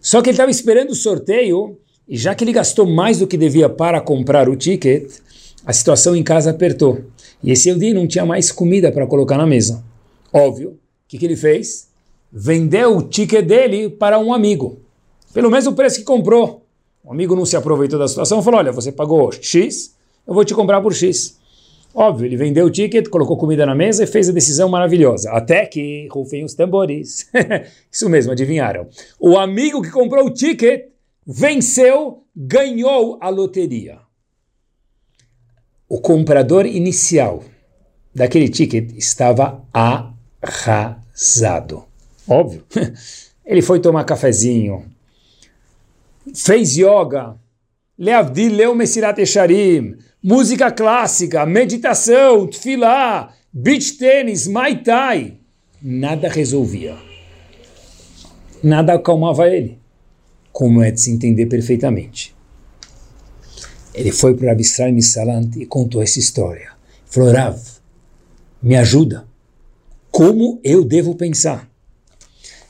[0.00, 3.36] Só que ele estava esperando o sorteio, e já que ele gastou mais do que
[3.36, 5.08] devia para comprar o ticket,
[5.66, 7.00] a situação em casa apertou.
[7.42, 9.84] E esse dia não tinha mais comida para colocar na mesa.
[10.32, 11.88] Óbvio que, que ele fez?
[12.32, 14.80] Vendeu o ticket dele para um amigo,
[15.32, 16.64] pelo mesmo preço que comprou.
[17.04, 19.94] O amigo não se aproveitou da situação, falou: Olha, você pagou X,
[20.26, 21.38] eu vou te comprar por X.
[21.94, 25.30] Óbvio, ele vendeu o ticket, colocou comida na mesa e fez a decisão maravilhosa.
[25.30, 27.26] Até que rufem os tambores.
[27.90, 28.86] Isso mesmo, adivinharam.
[29.18, 30.88] O amigo que comprou o ticket
[31.26, 33.98] venceu, ganhou a loteria.
[35.88, 37.44] O comprador inicial
[38.14, 39.64] daquele ticket estava
[40.42, 41.84] arrasado.
[42.26, 42.64] Óbvio.
[43.44, 44.84] Ele foi tomar cafezinho,
[46.34, 47.36] fez yoga,
[47.98, 55.38] Leavdil leu Mesirat Esharim, música clássica, meditação, tefilá, beach tênis, mai tai.
[55.80, 56.94] Nada resolvia.
[58.62, 59.78] Nada acalmava ele.
[60.52, 62.35] Como é de se entender perfeitamente.
[63.96, 66.70] Ele foi para Rav Israel Misalant e contou essa história.
[67.06, 67.58] Falou, Rav,
[68.62, 69.26] me ajuda.
[70.10, 71.68] Como eu devo pensar?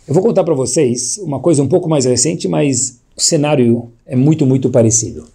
[0.06, 4.14] Eu vou contar para vocês uma coisa um pouco mais recente, mas o cenário é
[4.14, 5.28] muito, muito parecido.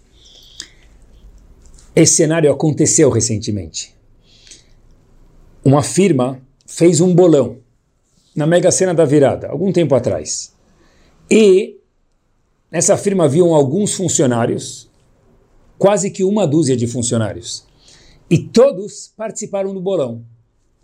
[1.94, 3.94] Esse cenário aconteceu recentemente.
[5.62, 7.58] Uma firma fez um bolão
[8.34, 10.54] na Mega Sena da Virada, algum tempo atrás.
[11.30, 11.76] E
[12.70, 14.90] nessa firma haviam alguns funcionários,
[15.82, 17.64] quase que uma dúzia de funcionários.
[18.30, 20.22] E todos participaram do bolão.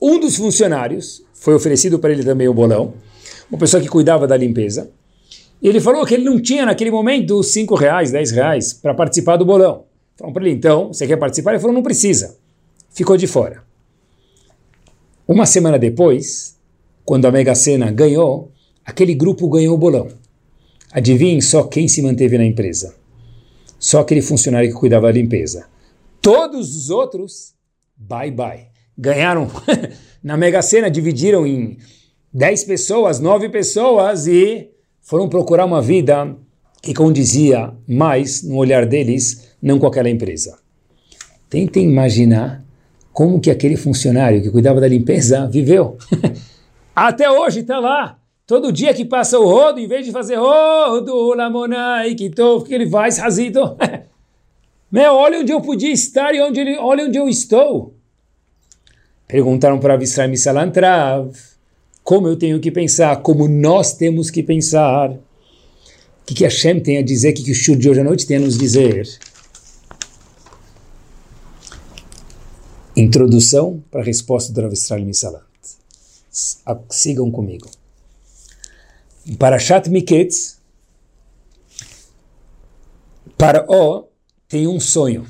[0.03, 2.95] Um dos funcionários, foi oferecido para ele também o bolão,
[3.49, 4.91] uma pessoa que cuidava da limpeza,
[5.63, 9.37] e ele falou que ele não tinha naquele momento 5 reais, 10 reais para participar
[9.37, 9.85] do bolão.
[10.17, 11.53] Falaram para ele, então, você quer participar?
[11.53, 12.37] Ele falou, não precisa.
[12.91, 13.63] Ficou de fora.
[15.29, 16.57] Uma semana depois,
[17.05, 18.51] quando a Mega Sena ganhou,
[18.85, 20.09] aquele grupo ganhou o bolão.
[20.91, 22.98] Adivinhe só quem se manteve na empresa.
[23.79, 25.67] Só aquele funcionário que cuidava da limpeza.
[26.21, 27.55] Todos os outros,
[27.97, 28.67] bye bye.
[28.97, 29.49] Ganharam
[30.23, 31.79] na Mega Sena, dividiram em
[32.33, 36.37] 10 pessoas, 9 pessoas e foram procurar uma vida
[36.83, 40.59] que condizia mais, no olhar deles, não com aquela empresa.
[41.49, 42.65] Tentem imaginar
[43.13, 45.97] como que aquele funcionário que cuidava da limpeza viveu.
[46.95, 48.18] Até hoje está lá.
[48.49, 52.73] Todo dia que passa o rodo, em vez de fazer rodo, lamonai, que o que
[52.73, 53.77] ele faz, razito.
[54.91, 57.93] Meu, olha onde eu podia estar e onde ele, olha onde eu estou.
[59.27, 61.31] Perguntaram para Avishai Misalantrav
[62.03, 65.11] como eu tenho que pensar, como nós temos que pensar.
[65.11, 65.19] O
[66.25, 68.27] que, que Hashem tem a dizer, o que, que o Shur de hoje à noite
[68.27, 69.07] tem a nos dizer?
[72.97, 75.45] Introdução para a resposta do Rav Israel Misalant.
[76.89, 77.69] Sigam comigo.
[79.29, 80.59] Em Parashat Miketz,
[83.69, 84.09] O
[84.49, 85.27] tem um sonho.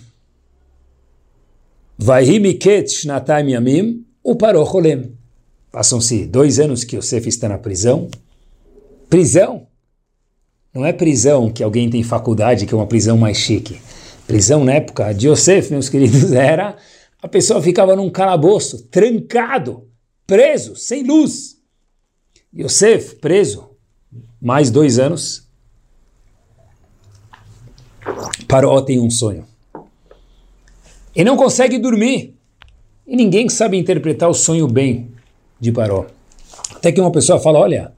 [1.98, 5.18] Vai Miketz Shnatam Yamim, o Paró Cholem.
[5.72, 8.08] Passam-se dois anos que Yosef está na prisão.
[9.10, 9.66] Prisão?
[10.72, 13.80] Não é prisão que alguém tem faculdade, que é uma prisão mais chique.
[14.28, 16.76] Prisão na época de Yosef, meus queridos, era
[17.20, 19.88] a pessoa ficava num calabouço, trancado,
[20.24, 21.56] preso, sem luz.
[22.54, 23.67] Yosef, preso,
[24.40, 25.46] mais dois anos.
[28.46, 29.44] Paró tem um sonho.
[31.14, 32.34] E não consegue dormir.
[33.06, 35.10] E ninguém sabe interpretar o sonho bem
[35.58, 36.06] de Paró.
[36.74, 37.92] Até que uma pessoa fala, olha,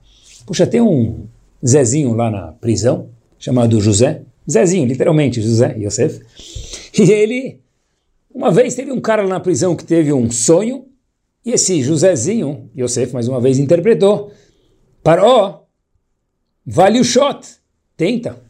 [0.46, 1.26] puxa, tem um
[1.66, 6.20] Zezinho lá na prisão, chamado José, Zezinho, literalmente, José Yosef,
[6.98, 7.61] e ele,
[8.35, 10.87] uma vez teve um cara lá na prisão que teve um sonho,
[11.44, 14.33] e esse Josézinho, Yosef, mais uma vez, interpretou,
[15.03, 15.60] Paró,
[16.70, 17.46] vale o shot,
[17.96, 18.40] tenta.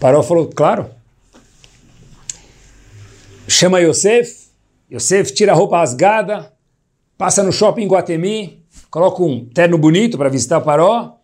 [0.00, 0.90] Paró falou, claro.
[3.46, 4.48] Chama Yosef,
[4.90, 6.52] Yosef tira a roupa rasgada,
[7.16, 11.18] passa no shopping Guatemi, coloca um terno bonito para visitar Paró,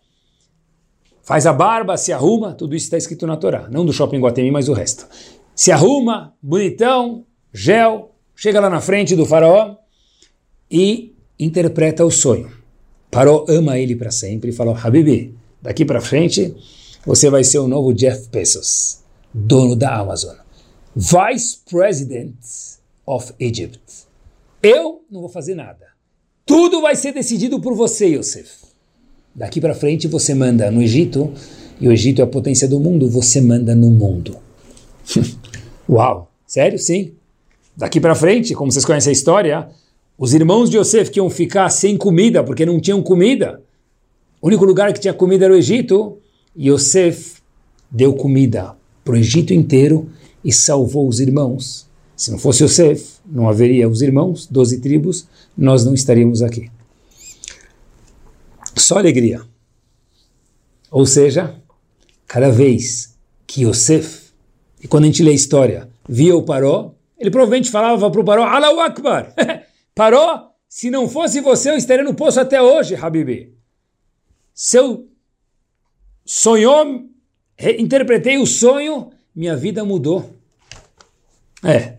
[1.23, 4.51] faz a barba, se arruma, tudo isso está escrito na Torá, não do shopping Guatemi,
[4.51, 5.07] mas o resto.
[5.55, 9.75] Se arruma, bonitão, gel, chega lá na frente do faraó
[10.69, 12.51] e interpreta o sonho.
[13.09, 16.55] Paró ama ele para sempre e falou, Habibi, daqui para frente
[17.05, 18.99] você vai ser o novo Jeff Bezos,
[19.33, 20.35] dono da Amazon,
[20.95, 22.35] Vice President
[23.05, 23.81] of Egypt.
[24.61, 25.87] Eu não vou fazer nada.
[26.45, 28.49] Tudo vai ser decidido por você, Yosef.
[29.33, 31.31] Daqui para frente você manda no Egito,
[31.79, 34.37] e o Egito é a potência do mundo, você manda no mundo.
[35.89, 36.77] Uau, sério?
[36.77, 37.13] Sim.
[37.75, 39.69] Daqui para frente, como vocês conhecem a história,
[40.17, 43.61] os irmãos de Yosef que iam ficar sem comida porque não tinham comida.
[44.41, 46.17] O único lugar que tinha comida era o Egito.
[46.57, 47.35] Yosef
[47.89, 50.09] deu comida para o Egito inteiro
[50.43, 51.87] e salvou os irmãos.
[52.15, 55.27] Se não fosse Yosef, não haveria os irmãos, doze tribos,
[55.57, 56.69] nós não estaríamos aqui.
[58.75, 59.41] só alegria.
[60.89, 61.55] Ou seja,
[62.27, 64.31] cada vez que Yosef,
[64.83, 68.23] e quando a gente lê a história, via o Paró, ele provavelmente falava para o
[68.23, 69.33] Paró, Allahu Akbar,
[69.93, 73.60] Paró, se não fosse você, eu estaria no poço até hoje, Habibi.
[74.63, 75.07] Seu
[76.23, 77.09] sonhou,
[77.79, 80.29] interpretei o sonho, minha vida mudou.
[81.63, 81.95] É,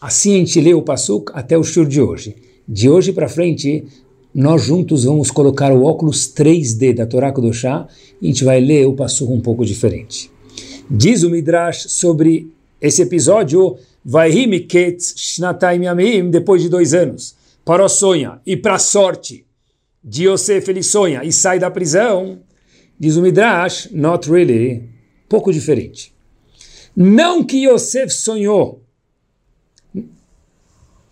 [0.00, 2.36] assim a gente lê o Passuk até o shur de hoje.
[2.68, 3.84] De hoje para frente,
[4.32, 7.88] nós juntos vamos colocar o óculos 3D da Torá Kudoshá
[8.20, 10.30] e a gente vai ler o Passuk um pouco diferente.
[10.88, 12.48] Diz o Midrash sobre
[12.80, 17.34] esse episódio, Vaihi Miketz Shnatayim Yamim, depois de dois anos.
[17.64, 19.44] Paró sonha, e para sorte
[20.02, 22.40] de Yosef ele sonha e sai da prisão.
[22.98, 24.88] Diz o Midrash, not really,
[25.28, 26.14] pouco diferente.
[26.94, 28.82] Não que Yosef sonhou,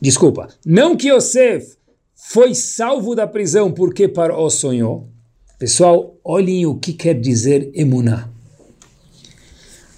[0.01, 1.77] desculpa, não que Yosef
[2.15, 5.09] foi salvo da prisão porque Paró sonhou.
[5.59, 8.29] Pessoal, olhem o que quer dizer emuná.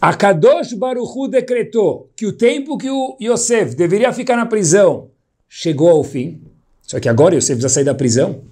[0.01, 5.11] A Kadosh Baruchu decretou que o tempo que o Yosef deveria ficar na prisão
[5.49, 6.43] chegou ao fim.
[6.83, 8.43] Só que agora Yosef precisa sair da prisão.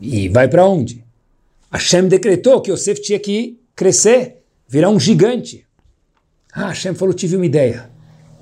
[0.00, 1.04] E vai para onde?
[1.70, 5.66] Hashem decretou que Yosef tinha que crescer, virar um gigante.
[6.52, 7.90] Ah, Hashem falou, tive uma ideia.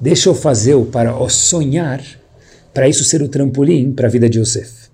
[0.00, 2.02] Deixa eu fazer o para o sonhar,
[2.74, 4.90] para isso ser o trampolim para a vida de Yosef.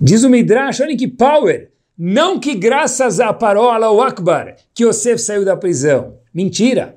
[0.00, 1.70] Diz o Midrash, olha que power!
[1.96, 6.18] Não que graças a Paró al Akbar que Yosef saiu da prisão.
[6.32, 6.96] Mentira!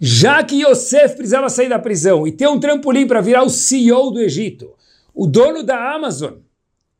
[0.00, 4.10] Já que Yosef precisava sair da prisão e ter um trampolim para virar o CEO
[4.10, 4.70] do Egito,
[5.14, 6.34] o dono da Amazon,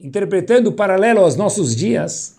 [0.01, 2.37] interpretando o paralelo aos nossos dias,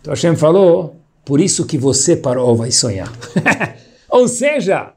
[0.00, 3.12] então Hashem falou, por isso que você parou vai sonhar.
[4.08, 4.92] Ou seja,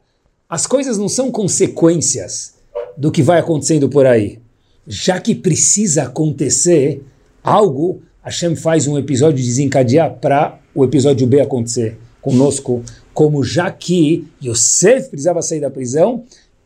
[0.50, 2.56] as coisas não são consequências
[2.98, 4.40] do que vai acontecendo por aí.
[4.88, 7.04] Já que precisa acontecer
[7.44, 12.84] algo, Hashem faz um episódio desencadear para o episódio B acontecer conosco
[13.14, 16.24] como já que Yosef precisava sair da prisão,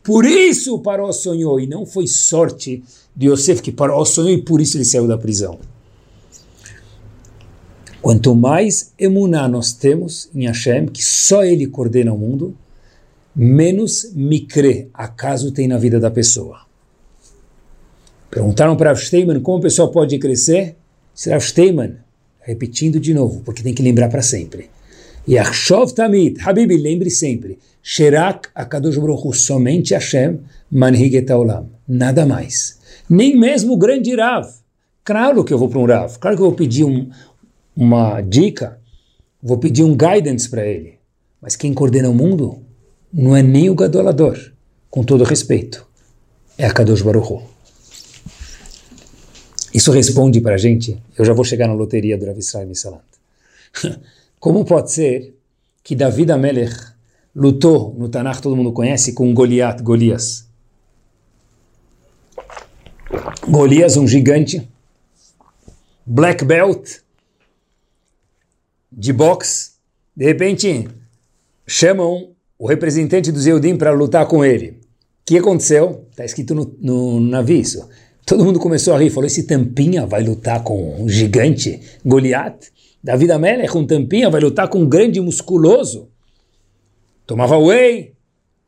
[0.08, 2.82] por isso Paró sonhou, e não foi sorte
[3.14, 5.58] de Yosef que Paró sonhou e por isso ele saiu da prisão.
[8.00, 12.56] Quanto mais emuná nós temos em Hashem, que só ele coordena o mundo,
[13.36, 16.62] menos micre, acaso tem na vida da pessoa.
[18.30, 20.74] Perguntaram para Steinman como a pessoa pode crescer.
[21.26, 21.96] Rav Steinman,
[22.40, 24.70] repetindo de novo, porque tem que lembrar para sempre.
[25.28, 32.78] Yachshov Tamid, Habibi, lembre sempre, Sherak Akadosh Baruch somente Hashem, Manhiget Olam, nada mais.
[33.08, 34.48] Nem mesmo o grande Rav.
[35.04, 37.10] Claro que eu vou para um Rav, claro que eu vou pedir um,
[37.76, 38.78] uma dica,
[39.42, 40.94] vou pedir um guidance para ele.
[41.42, 42.62] Mas quem coordena o mundo
[43.12, 44.38] não é nem o Gadolador,
[44.90, 45.86] com todo respeito,
[46.56, 47.44] é a Kadosh Baruch
[49.74, 53.02] Isso responde para a gente, eu já vou chegar na loteria do Rav Israel Misalant.
[54.40, 55.34] Como pode ser
[55.82, 56.76] que David Amelech
[57.34, 60.46] lutou no Tanakh, todo mundo conhece, com Goliat, Golias?
[63.48, 64.68] Golias, um gigante,
[66.04, 66.98] black belt,
[68.92, 69.72] de boxe,
[70.14, 70.88] de repente
[71.66, 74.70] chamam o representante do Zeudim para lutar com ele.
[74.70, 74.74] O
[75.24, 76.06] que aconteceu?
[76.10, 77.88] Está escrito no, no, no aviso.
[78.26, 82.70] Todo mundo começou a rir, falou, esse tampinha vai lutar com um gigante, Goliat?
[83.02, 86.08] David Amelech, um tampinha, vai lutar com um grande musculoso.
[87.26, 88.14] Tomava whey,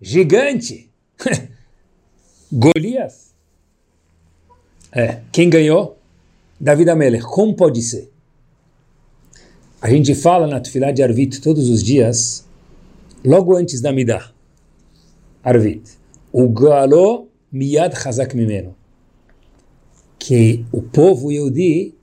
[0.00, 0.90] gigante.
[2.52, 3.34] Golias.
[4.92, 5.98] É, quem ganhou?
[6.58, 7.24] David Amelech.
[7.24, 8.10] Como pode ser?
[9.80, 12.46] A gente fala na Tufilá de Arvit todos os dias,
[13.24, 14.30] logo antes da Midah.
[15.42, 15.98] Arvit.
[16.30, 18.76] O Galo Miyad Hazak Mimeno.
[20.18, 21.94] Que o povo Yehudi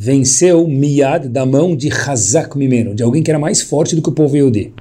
[0.00, 4.08] venceu Miyad da mão de Hazak Mimeno, de alguém que era mais forte do que
[4.08, 4.72] o povo Yehudi.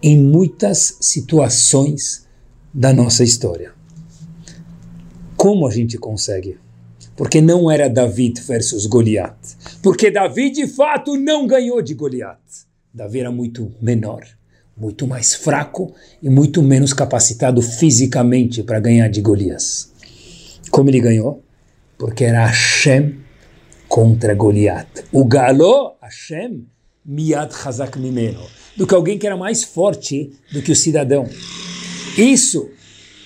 [0.00, 2.24] Em muitas situações
[2.72, 3.72] da nossa história.
[5.36, 6.56] Como a gente consegue?
[7.16, 9.36] Porque não era David versus Goliat.
[9.82, 12.38] Porque David, de fato, não ganhou de Goliat.
[12.94, 14.24] Davi era muito menor,
[14.76, 19.90] muito mais fraco e muito menos capacitado fisicamente para ganhar de Golias.
[20.70, 21.42] Como ele ganhou?
[21.98, 23.18] Porque era Hashem
[23.90, 24.86] contra Goliat.
[25.12, 26.64] O galo, Hashem,
[27.04, 28.40] miad chazak mimeno,
[28.76, 31.28] do que alguém que era mais forte do que o cidadão.
[32.16, 32.70] Isso,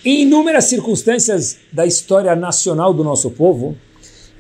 [0.03, 3.77] em inúmeras circunstâncias da história nacional do nosso povo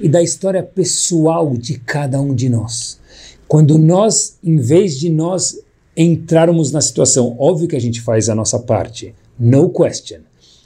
[0.01, 2.99] e da história pessoal de cada um de nós.
[3.47, 5.61] Quando nós, em vez de nós
[5.95, 10.20] entrarmos na situação, óbvio que a gente faz a nossa parte, no question,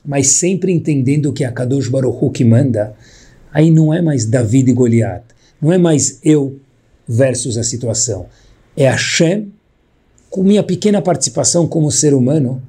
[0.07, 2.95] mas sempre entendendo que a Kadosh Baruch Hu que manda,
[3.53, 5.25] Aí não é mais David e Goliat,
[5.61, 6.59] não é mais eu
[7.07, 8.27] versus a situação.
[8.77, 9.53] É Hashem,
[10.31, 12.63] com minha pequena participação como ser humano,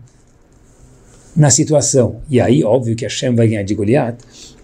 [1.35, 2.21] na situação.
[2.29, 4.17] E aí, óbvio que Hashem vai ganhar de Goliat,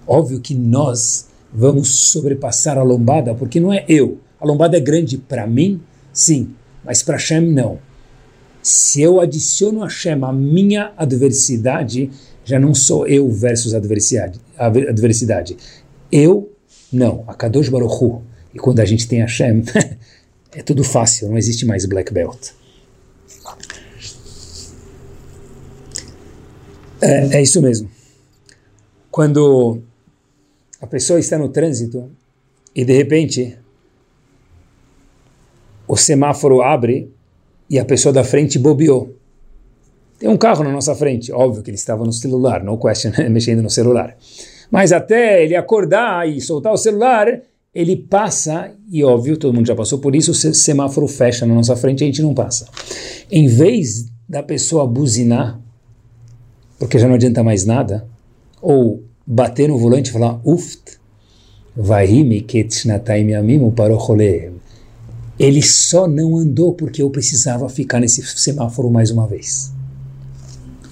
[0.08, 4.20] óbvio que nós vamos sobrepassar a lombada, porque não é eu.
[4.40, 5.80] A lombada é grande para mim,
[6.12, 6.50] sim,
[6.84, 7.80] mas para Hashem não.
[8.62, 12.10] Se eu adiciono a Hashem a minha adversidade,
[12.44, 15.58] já não sou eu versus a adversidade.
[16.12, 16.52] Eu,
[16.96, 17.24] não.
[17.28, 18.24] A Kadosh Baruch Hu.
[18.54, 19.64] E quando a gente tem Hashem,
[20.56, 22.52] é tudo fácil, não existe mais black belt.
[27.02, 27.90] É, é isso mesmo.
[29.12, 29.82] Quando
[30.82, 32.10] a pessoa está no trânsito
[32.74, 33.58] e de repente
[35.88, 37.12] o semáforo abre
[37.70, 39.16] e a pessoa da frente bobeou.
[40.18, 43.62] Tem um carro na nossa frente, óbvio que ele estava no celular, no question, mexendo
[43.62, 44.18] no celular.
[44.70, 47.42] Mas até ele acordar e soltar o celular,
[47.74, 51.76] ele passa, e óbvio, todo mundo já passou por isso, o semáforo fecha na nossa
[51.76, 52.68] frente e a gente não passa.
[53.30, 55.60] Em vez da pessoa buzinar,
[56.80, 58.08] porque já não adianta mais nada,
[58.62, 61.00] ou bater no volante e falar uft,
[65.38, 69.74] ele só não andou porque eu precisava ficar nesse semáforo mais uma vez.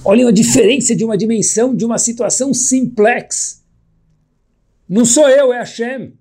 [0.04, 3.63] Olhem a diferença de uma dimensão, de uma situação simplex.
[4.88, 6.14] Não sou eu, é Hashem.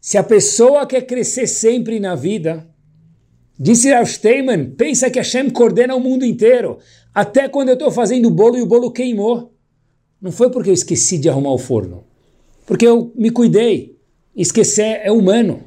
[0.00, 2.66] Se a pessoa quer crescer sempre na vida,
[3.58, 6.78] disse Rav Steinman, pensa que Hashem coordena o mundo inteiro.
[7.14, 9.52] Até quando eu estou fazendo bolo e o bolo queimou.
[10.20, 12.04] Não foi porque eu esqueci de arrumar o forno.
[12.66, 13.96] Porque eu me cuidei.
[14.34, 15.62] Esquecer é humano.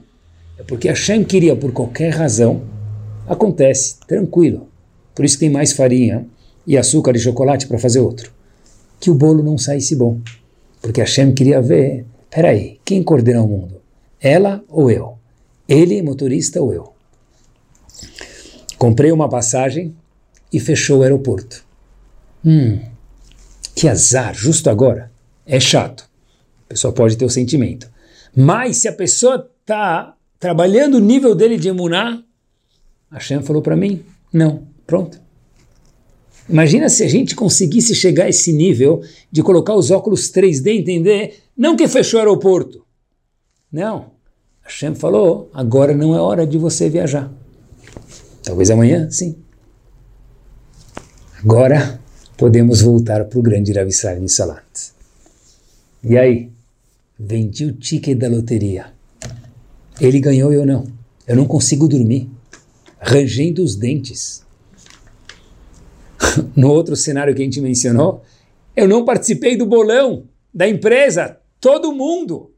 [0.57, 2.63] É porque Hashem queria, por qualquer razão,
[3.27, 4.69] acontece, tranquilo.
[5.15, 6.25] Por isso tem mais farinha
[6.65, 8.31] e açúcar e chocolate para fazer outro.
[8.99, 10.19] Que o bolo não saísse bom.
[10.81, 13.81] Porque Hashem queria ver, peraí, quem coordena o mundo?
[14.19, 15.17] Ela ou eu?
[15.67, 16.93] Ele, motorista ou eu?
[18.77, 19.95] Comprei uma passagem
[20.51, 21.63] e fechou o aeroporto.
[22.43, 22.79] Hum,
[23.75, 25.11] que azar, justo agora.
[25.45, 26.09] É chato.
[26.65, 27.89] A pessoa pode ter o sentimento.
[28.35, 32.23] Mas se a pessoa está trabalhando o nível dele de emuná,
[33.11, 34.03] Hashem falou para mim,
[34.33, 35.20] não, pronto.
[36.51, 40.79] Imagina se a gente conseguisse chegar a esse nível de colocar os óculos 3D e
[40.79, 42.85] entender, não que fechou o aeroporto.
[43.71, 44.11] Não.
[44.61, 47.31] Hashem falou, agora não é hora de você viajar.
[48.43, 49.37] Talvez amanhã, sim.
[51.41, 52.01] Agora
[52.35, 54.91] podemos voltar para o grande Rav Israel Salat.
[56.03, 56.49] E aí?
[57.17, 58.87] Vendi o ticket da loteria.
[60.01, 60.85] Ele ganhou e eu não.
[61.25, 62.29] Eu não consigo dormir.
[62.99, 64.43] Rangendo os dentes.
[66.55, 68.23] No outro cenário que a gente mencionou,
[68.75, 70.23] eu não participei do bolão
[70.53, 71.37] da empresa.
[71.59, 72.51] Todo mundo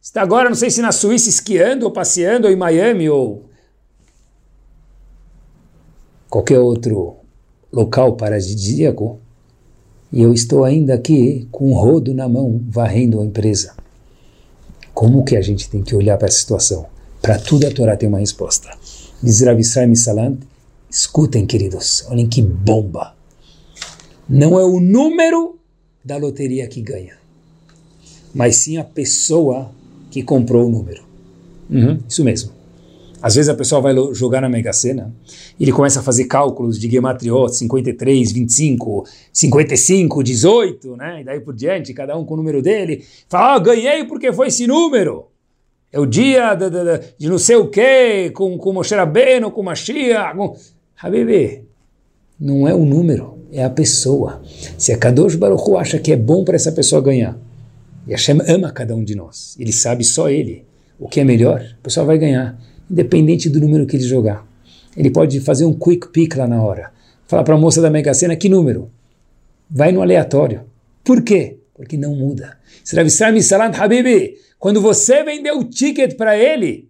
[0.00, 3.46] está agora, não sei se na Suíça esquiando ou passeando, ou em Miami, ou
[6.28, 7.16] qualquer outro
[7.72, 9.20] local paradisíaco,
[10.12, 13.74] e eu estou ainda aqui com um rodo na mão, varrendo a empresa.
[14.94, 16.86] Como que a gente tem que olhar para essa situação?
[17.20, 18.70] Para tudo a Torá tem uma resposta.
[19.22, 20.38] Diz Rav Salant,
[20.96, 23.14] escutem queridos, olhem que bomba.
[24.26, 25.58] Não é o número
[26.02, 27.18] da loteria que ganha,
[28.34, 29.70] mas sim a pessoa
[30.10, 31.04] que comprou o número.
[31.68, 32.50] Uhum, isso mesmo.
[33.20, 35.14] Às vezes a pessoa vai jogar na Mega Sena
[35.58, 41.20] e ele começa a fazer cálculos de Gematriot, 53, 25, 55, 18, né?
[41.20, 43.04] E daí por diante, cada um com o número dele.
[43.28, 45.26] Fala, ah, ganhei porque foi esse número.
[45.92, 49.62] É o dia de, de, de não sei o quê, com, com Moshe Rabbeinu, com
[49.62, 50.36] Mashiach.
[50.36, 50.56] Com...
[50.98, 51.64] Habibi,
[52.38, 54.42] não é o número, é a pessoa.
[54.78, 57.38] Se a Kadosh Baruch Hu acha que é bom para essa pessoa ganhar,
[58.06, 60.64] e Hashem ama cada um de nós, ele sabe só ele
[60.98, 62.58] o que é melhor, a pessoa vai ganhar
[62.90, 64.46] independente do número que ele jogar.
[64.96, 66.92] Ele pode fazer um quick pick lá na hora.
[67.26, 68.90] Falar para a moça da Mega Sena que número.
[69.68, 70.64] Vai no aleatório.
[71.04, 71.58] Por quê?
[71.74, 72.56] Porque não muda.
[72.84, 76.88] Sravisami Salant Habibi, quando você vendeu o ticket para ele,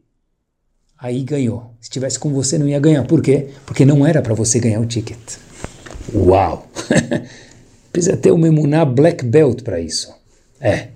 [0.99, 1.75] aí ganhou.
[1.87, 3.05] Se tivesse com você, não ia ganhar.
[3.05, 3.47] Por quê?
[3.65, 5.17] Porque não era para você ganhar o ticket.
[6.13, 6.69] Uau!
[7.93, 10.13] Precisa ter uma emuná black belt para isso.
[10.61, 10.89] É,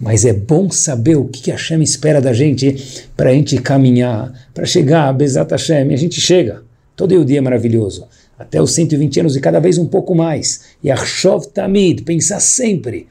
[0.00, 4.32] mas é bom saber o que a Hashem espera da gente para a gente caminhar,
[4.52, 5.92] para chegar a Bezat Hashem.
[5.92, 6.64] E a gente chega.
[6.96, 8.08] Todo o dia é maravilhoso.
[8.36, 10.62] Até os 120 anos e cada vez um pouco mais.
[10.82, 13.06] E Arshov Tamid, pensar sempre.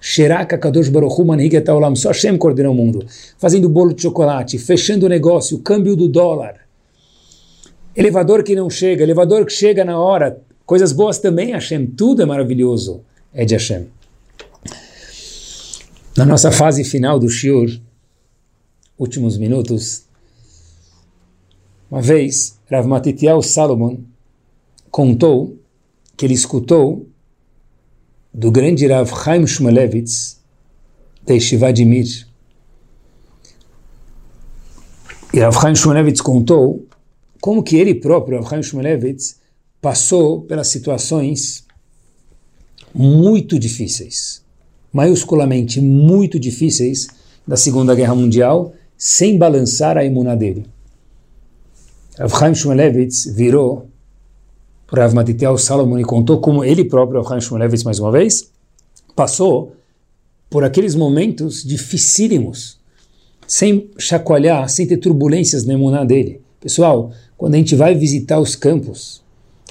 [0.00, 1.26] Sheraka Kadosh Baruch Hu
[1.74, 3.04] Olam, só Hashem coordena o mundo.
[3.38, 6.65] Fazendo bolo de chocolate, fechando o negócio, câmbio do dólar.
[7.96, 10.42] Elevador que não chega, elevador que chega na hora.
[10.66, 11.86] Coisas boas também, Hashem.
[11.86, 13.02] Tudo é maravilhoso.
[13.32, 13.86] É de Hashem.
[16.16, 17.68] Na nossa fase final do Shiur,
[18.98, 20.04] últimos minutos,
[21.90, 23.98] uma vez, Rav Matitiel Salomon
[24.90, 25.56] contou
[26.16, 27.06] que ele escutou
[28.32, 30.40] do grande Rav Chaim Shmulevitz,
[31.24, 32.26] de Yeshiva de Mir.
[35.32, 36.85] E Rav Chaim Shmulevitz contou
[37.46, 39.36] como que ele próprio, Rav Chaim Shmulevitz,
[39.80, 41.64] passou pelas situações
[42.92, 44.42] muito difíceis,
[44.92, 47.06] maiusculamente muito difíceis,
[47.46, 50.66] da Segunda Guerra Mundial, sem balançar a imuna dele.
[52.18, 53.86] Rav Chaim Shmulevitz virou
[54.88, 58.50] Rav Matitiel Salomon e contou como ele próprio, Rav Shmulevitz, mais uma vez,
[59.14, 59.76] passou
[60.50, 62.80] por aqueles momentos dificílimos,
[63.46, 66.44] sem chacoalhar, sem ter turbulências na emuná dele.
[66.60, 69.22] Pessoal, quando a gente vai visitar os campos,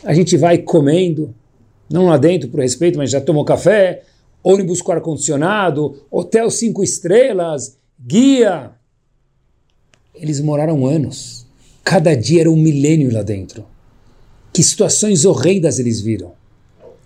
[0.03, 1.33] a gente vai comendo,
[1.89, 4.03] não lá dentro por respeito, mas já tomou café,
[4.43, 8.71] ônibus com ar-condicionado, hotel cinco estrelas, guia.
[10.13, 11.45] Eles moraram anos.
[11.83, 13.65] Cada dia era um milênio lá dentro.
[14.53, 16.33] Que situações horrendas eles viram.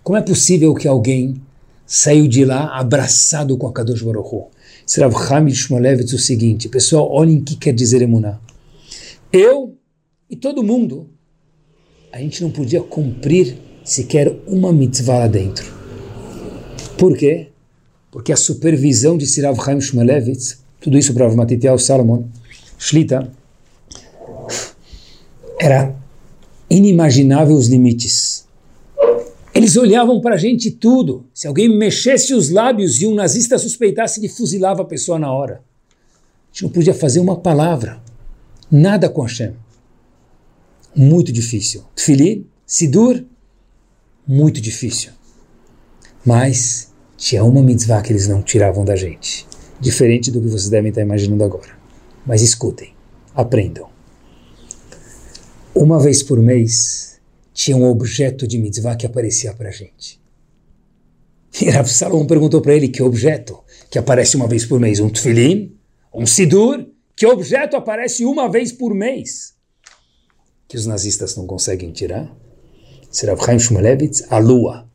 [0.04, 1.42] Como é possível que alguém
[1.86, 4.48] saiu de lá abraçado com a Kadosh Baruch Hu?
[4.86, 8.40] Srav Hamid Shmolevitz o seguinte, pessoal, olhem o que quer dizer emuná.
[9.32, 9.78] Eu
[10.28, 11.08] e todo mundo,
[12.12, 15.72] a gente não podia cumprir sequer uma mitzvah lá dentro.
[16.98, 17.50] Por quê?
[18.10, 22.26] Porque a supervisão de Sirav Chaim Shmolevitz, tudo isso para Matitiel Salomon,
[22.80, 23.32] Shlita,
[25.60, 25.96] era
[26.68, 28.48] inimaginável os limites.
[29.54, 31.26] Eles olhavam para a gente tudo.
[31.34, 35.56] Se alguém mexesse os lábios e um nazista suspeitasse, ele fuzilava a pessoa na hora.
[35.56, 38.09] A gente não podia fazer uma palavra.
[38.72, 39.54] Nada com Hashem.
[40.96, 41.84] Muito difícil.
[41.96, 43.24] Tfili, Sidur,
[44.28, 45.12] muito difícil.
[46.26, 49.48] Mas tinha uma mitzvah que eles não tiravam da gente.
[49.80, 51.78] Diferente do que vocês devem estar imaginando agora.
[52.26, 52.94] Mas escutem,
[53.34, 53.90] aprendam
[55.80, 57.22] uma vez por mês,
[57.54, 60.20] tinha um objeto de mitzvah que aparecia para a gente.
[61.62, 63.58] E Rav Salomão perguntou para ele que objeto
[63.90, 65.00] que aparece uma vez por mês?
[65.00, 65.74] Um tefilim?
[66.14, 66.86] Um sidur?
[67.20, 69.54] Que objeto aparece uma vez por mês?
[70.70, 72.34] Que os nazistas não conseguem tirar?
[73.12, 74.24] Será Chaim Shmulevitz?
[74.32, 74.88] A lua.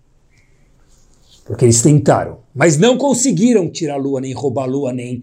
[1.44, 5.22] Porque eles tentaram, mas não conseguiram tirar a lua, nem roubar a lua, nem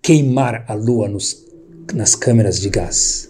[0.00, 1.44] queimar a lua nos,
[1.92, 3.28] nas câmeras de gás.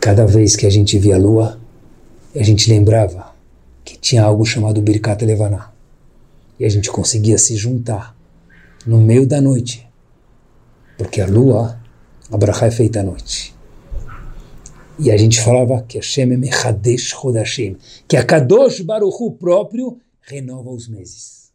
[0.00, 1.60] Cada vez que a gente via a lua,
[2.34, 3.36] a gente lembrava
[3.84, 5.70] que tinha algo chamado Birkat Levaná.
[6.58, 8.16] E a gente conseguia se juntar
[8.84, 9.88] no meio da noite.
[11.00, 11.80] Porque a lua,
[12.30, 13.54] a é feita à noite.
[14.98, 20.68] E a gente falava que Hashem é Mechadesh Chodashim, que a Kadosh Baruchu próprio renova
[20.68, 21.52] os meses.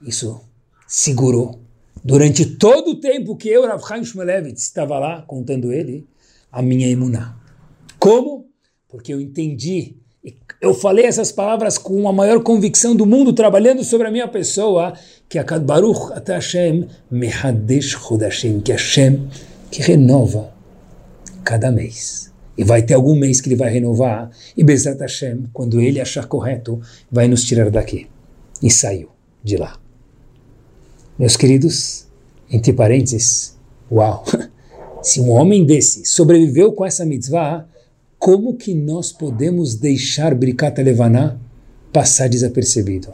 [0.00, 0.40] Isso
[0.88, 1.60] segurou
[2.02, 6.08] durante todo o tempo que eu, Rav Chaim Shmulevitz, estava lá contando ele,
[6.50, 7.36] a minha emuná.
[7.98, 8.48] Como?
[8.88, 9.98] Porque eu entendi.
[10.60, 14.94] Eu falei essas palavras com a maior convicção do mundo, trabalhando sobre a minha pessoa,
[15.28, 19.28] que a Baruch até Hashem mehadesh chodashim, que Hashem
[19.70, 20.54] que renova
[21.44, 22.32] cada mês.
[22.56, 26.26] E vai ter algum mês que ele vai renovar, e Bezat Hashem, quando ele achar
[26.26, 28.06] correto, vai nos tirar daqui.
[28.62, 29.10] E saiu
[29.42, 29.78] de lá.
[31.18, 32.06] Meus queridos,
[32.50, 33.58] entre parênteses,
[33.90, 34.24] uau!
[35.02, 37.68] Se um homem desse sobreviveu com essa mitzvah,
[38.24, 41.36] como que nós podemos deixar Brikat Levaná
[41.92, 43.12] passar desapercebido?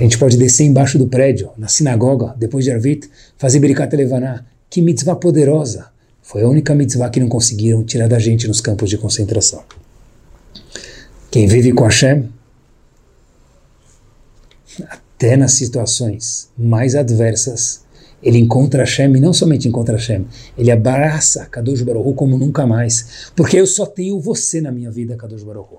[0.00, 4.46] A gente pode descer embaixo do prédio, na sinagoga, depois de Arvit, fazer Brikat Levaná.
[4.70, 5.90] Que mitzvah poderosa!
[6.22, 9.62] Foi a única mitzvah que não conseguiram tirar da gente nos campos de concentração.
[11.30, 12.30] Quem vive com Hashem,
[14.88, 17.82] até nas situações mais adversas,
[18.22, 23.32] ele encontra Hashem e não somente encontra Hashem, ele abraça Kadosh Baruch como nunca mais,
[23.34, 25.76] porque eu só tenho você na minha vida, Kadosh Baruch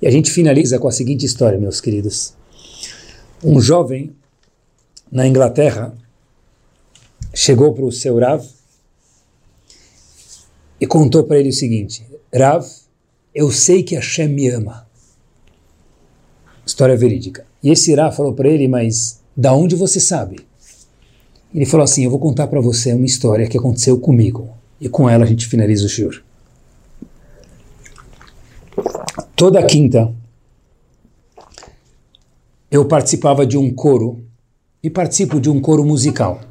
[0.00, 2.34] E a gente finaliza com a seguinte história, meus queridos.
[3.42, 4.14] Um jovem
[5.10, 5.96] na Inglaterra
[7.32, 8.44] chegou para o seu Rav
[10.80, 12.04] e contou para ele o seguinte:
[12.34, 12.66] Rav,
[13.34, 14.86] eu sei que Hashem me ama.
[16.66, 17.46] História verídica.
[17.62, 20.46] E esse Rav falou para ele, mas da onde você sabe?
[21.56, 24.50] Ele falou assim: Eu vou contar para você uma história que aconteceu comigo.
[24.78, 26.22] E com ela a gente finaliza o shiur.
[29.34, 30.14] Toda quinta
[32.70, 34.22] eu participava de um coro
[34.82, 36.42] e participo de um coro musical.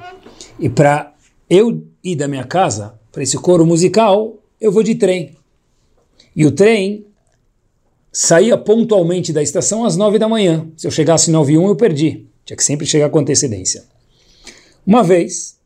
[0.59, 1.13] E para
[1.47, 5.35] eu ir da minha casa para esse coro musical, eu vou de trem.
[6.35, 7.05] E o trem
[8.11, 10.67] saía pontualmente da estação às nove da manhã.
[10.75, 12.25] Se eu chegasse nove e um, eu perdi.
[12.43, 13.94] Tinha que sempre chegar com antecedência.
[14.85, 15.57] Uma vez,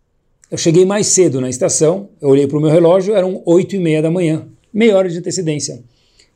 [0.49, 3.79] eu cheguei mais cedo na estação, eu olhei para o meu relógio, eram oito e
[3.79, 5.83] meia da manhã, meia hora de antecedência.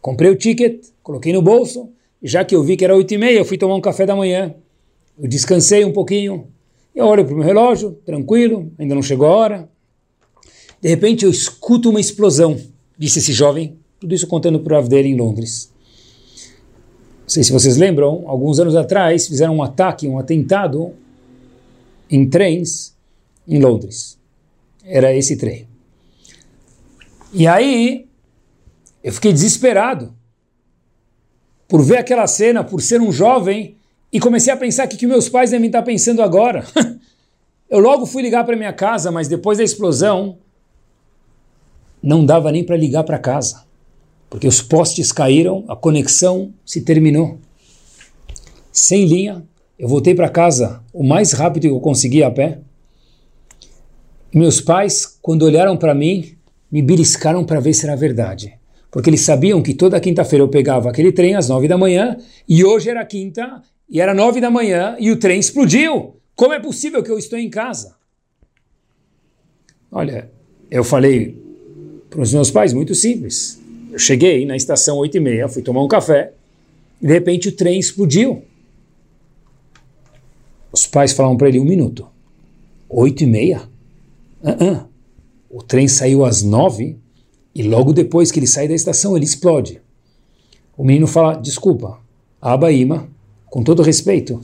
[0.02, 1.90] Comprei o ticket, coloquei no bolso,
[2.22, 4.06] e já que eu vi que era oito e meia, eu fui tomar um café
[4.06, 4.54] da manhã.
[5.18, 6.48] Eu descansei um pouquinho,
[6.94, 9.70] eu olho para o meu relógio, tranquilo, ainda não chegou a hora.
[10.82, 12.60] De repente eu escuto uma explosão,
[12.98, 15.72] disse esse jovem, tudo isso contando para o em Londres.
[17.22, 20.94] Não sei se vocês lembram, alguns anos atrás fizeram um ataque, um atentado
[22.14, 22.96] em trens
[23.48, 24.20] em Londres.
[24.86, 25.68] Era esse trem.
[27.34, 28.08] E aí
[29.04, 30.14] eu fiquei desesperado
[31.68, 33.76] por ver aquela cena, por ser um jovem,
[34.12, 36.64] e comecei a pensar o que, que meus pais devem estar pensando agora.
[37.68, 40.38] eu logo fui ligar para minha casa, mas depois da explosão
[42.02, 43.66] não dava nem para ligar para casa,
[44.30, 47.40] porque os postes caíram, a conexão se terminou.
[48.72, 49.44] Sem linha,
[49.78, 52.60] eu voltei para casa o mais rápido que eu consegui a pé.
[54.34, 56.36] Meus pais, quando olharam para mim,
[56.72, 58.54] me beliscaram para ver se era verdade.
[58.90, 62.18] Porque eles sabiam que toda quinta-feira eu pegava aquele trem às nove da manhã,
[62.48, 66.16] e hoje era quinta, e era nove da manhã, e o trem explodiu.
[66.36, 67.96] Como é possível que eu estou em casa?
[69.92, 70.30] Olha,
[70.70, 71.40] eu falei
[72.10, 73.62] para os meus pais, muito simples.
[73.92, 76.34] Eu cheguei na estação 8 e meia, fui tomar um café,
[77.02, 78.44] e de repente o trem explodiu.
[80.74, 82.08] Os pais falaram para ele, um minuto.
[82.90, 83.62] 8 e meia?
[84.42, 84.86] Uh -uh.
[85.48, 86.98] O trem saiu às nove
[87.54, 89.80] e logo depois que ele sai da estação, ele explode.
[90.76, 92.00] O menino fala, desculpa,
[92.42, 93.08] Abaíma,
[93.52, 94.42] com todo respeito,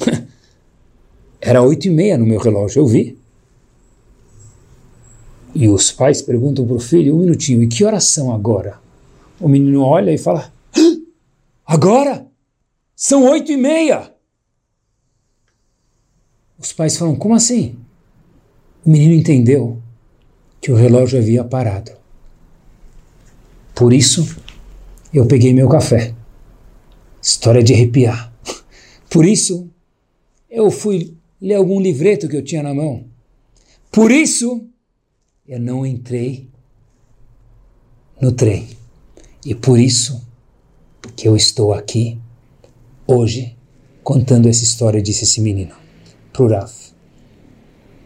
[1.42, 3.18] era oito e meia no meu relógio, eu vi.
[5.56, 8.80] E os pais perguntam para o filho, um minutinho, e que horas são agora?
[9.40, 10.54] O menino olha e fala,
[11.66, 12.28] agora?
[12.96, 14.19] São oito e meia!
[16.60, 17.78] Os pais falam, como assim?
[18.86, 19.82] O menino entendeu
[20.62, 21.92] que o relógio havia parado.
[23.74, 24.36] Por isso,
[25.14, 26.14] eu peguei meu café.
[27.22, 28.34] História de arrepiar.
[29.10, 29.70] Por isso,
[30.50, 33.06] eu fui ler algum livreto que eu tinha na mão.
[33.92, 34.68] Por isso,
[35.48, 36.50] eu não entrei
[38.22, 38.68] no trem.
[39.46, 40.22] E por isso
[41.16, 42.20] que eu estou aqui
[43.08, 43.56] hoje
[44.04, 45.74] contando essa história, disse esse menino,
[46.40, 46.94] pro Raf.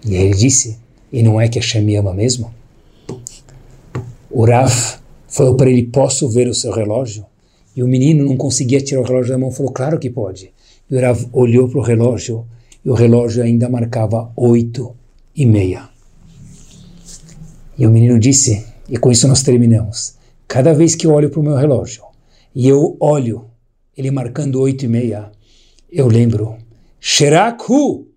[0.04, 0.80] E ele disse,
[1.12, 2.52] e não é que Hashem me ama mesmo?
[4.32, 7.28] O Raf falou para ele, posso ver o seu relógio?
[7.76, 10.52] E o menino não conseguia tirar o relógio da mão, falou, claro que pode.
[10.90, 12.44] E o Rav olhou para o relógio,
[12.84, 14.96] e o relógio ainda marcava oito
[15.36, 15.88] e meia.
[17.78, 20.16] E o menino disse, e com isso nós terminamos,
[20.48, 22.04] cada vez que eu olho para o meu relógio,
[22.56, 23.46] e eu olho
[23.96, 25.32] ele marcando oito e meia,
[25.92, 26.56] eu lembro,
[27.00, 28.08] Sherakhu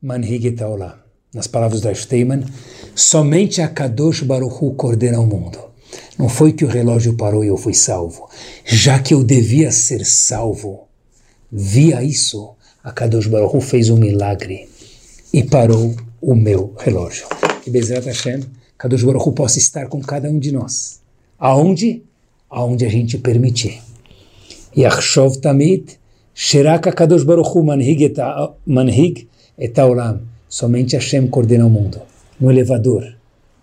[0.00, 0.94] Manhig Olam.
[1.34, 2.44] Nas palavras do Steinman,
[2.94, 5.58] somente a Kadosh Baruch Hu coordena o mundo.
[6.16, 8.28] Não foi que o relógio parou e eu fui salvo.
[8.64, 10.86] Já que eu devia ser salvo,
[11.50, 14.68] via isso, a Kadosh Baruch Hu fez um milagre
[15.32, 17.26] e parou o meu relógio.
[17.64, 18.44] Que Bezerra Hashem
[18.78, 21.00] Kadosh Baruch Hu possa estar com cada um de nós.
[21.36, 22.04] Aonde?
[22.48, 23.82] Aonde a gente permitir.
[24.76, 25.98] Yachshov Tamid,
[26.32, 29.28] Shiraka Kadosh Baruch Hu manhig
[29.58, 30.20] et olam.
[30.48, 32.00] Somente Hashem coordena o mundo.
[32.40, 33.04] No elevador,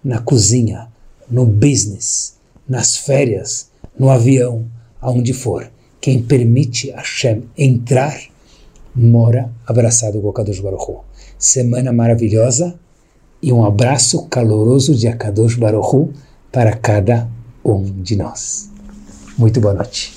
[0.04, 0.88] na cozinha,
[1.30, 2.36] no business,
[2.68, 4.66] nas férias, no avião,
[5.02, 5.70] aonde for.
[6.00, 8.20] Quem permite Hashem entrar,
[8.96, 11.00] mora abraçado com o Kadosh Baruch Hu.
[11.40, 12.78] Semana maravilhosa
[13.42, 16.10] e um abraço caloroso de Akadosh Baruchu
[16.52, 17.30] para cada
[17.64, 18.70] um de nós.
[19.38, 20.15] Muito boa noite.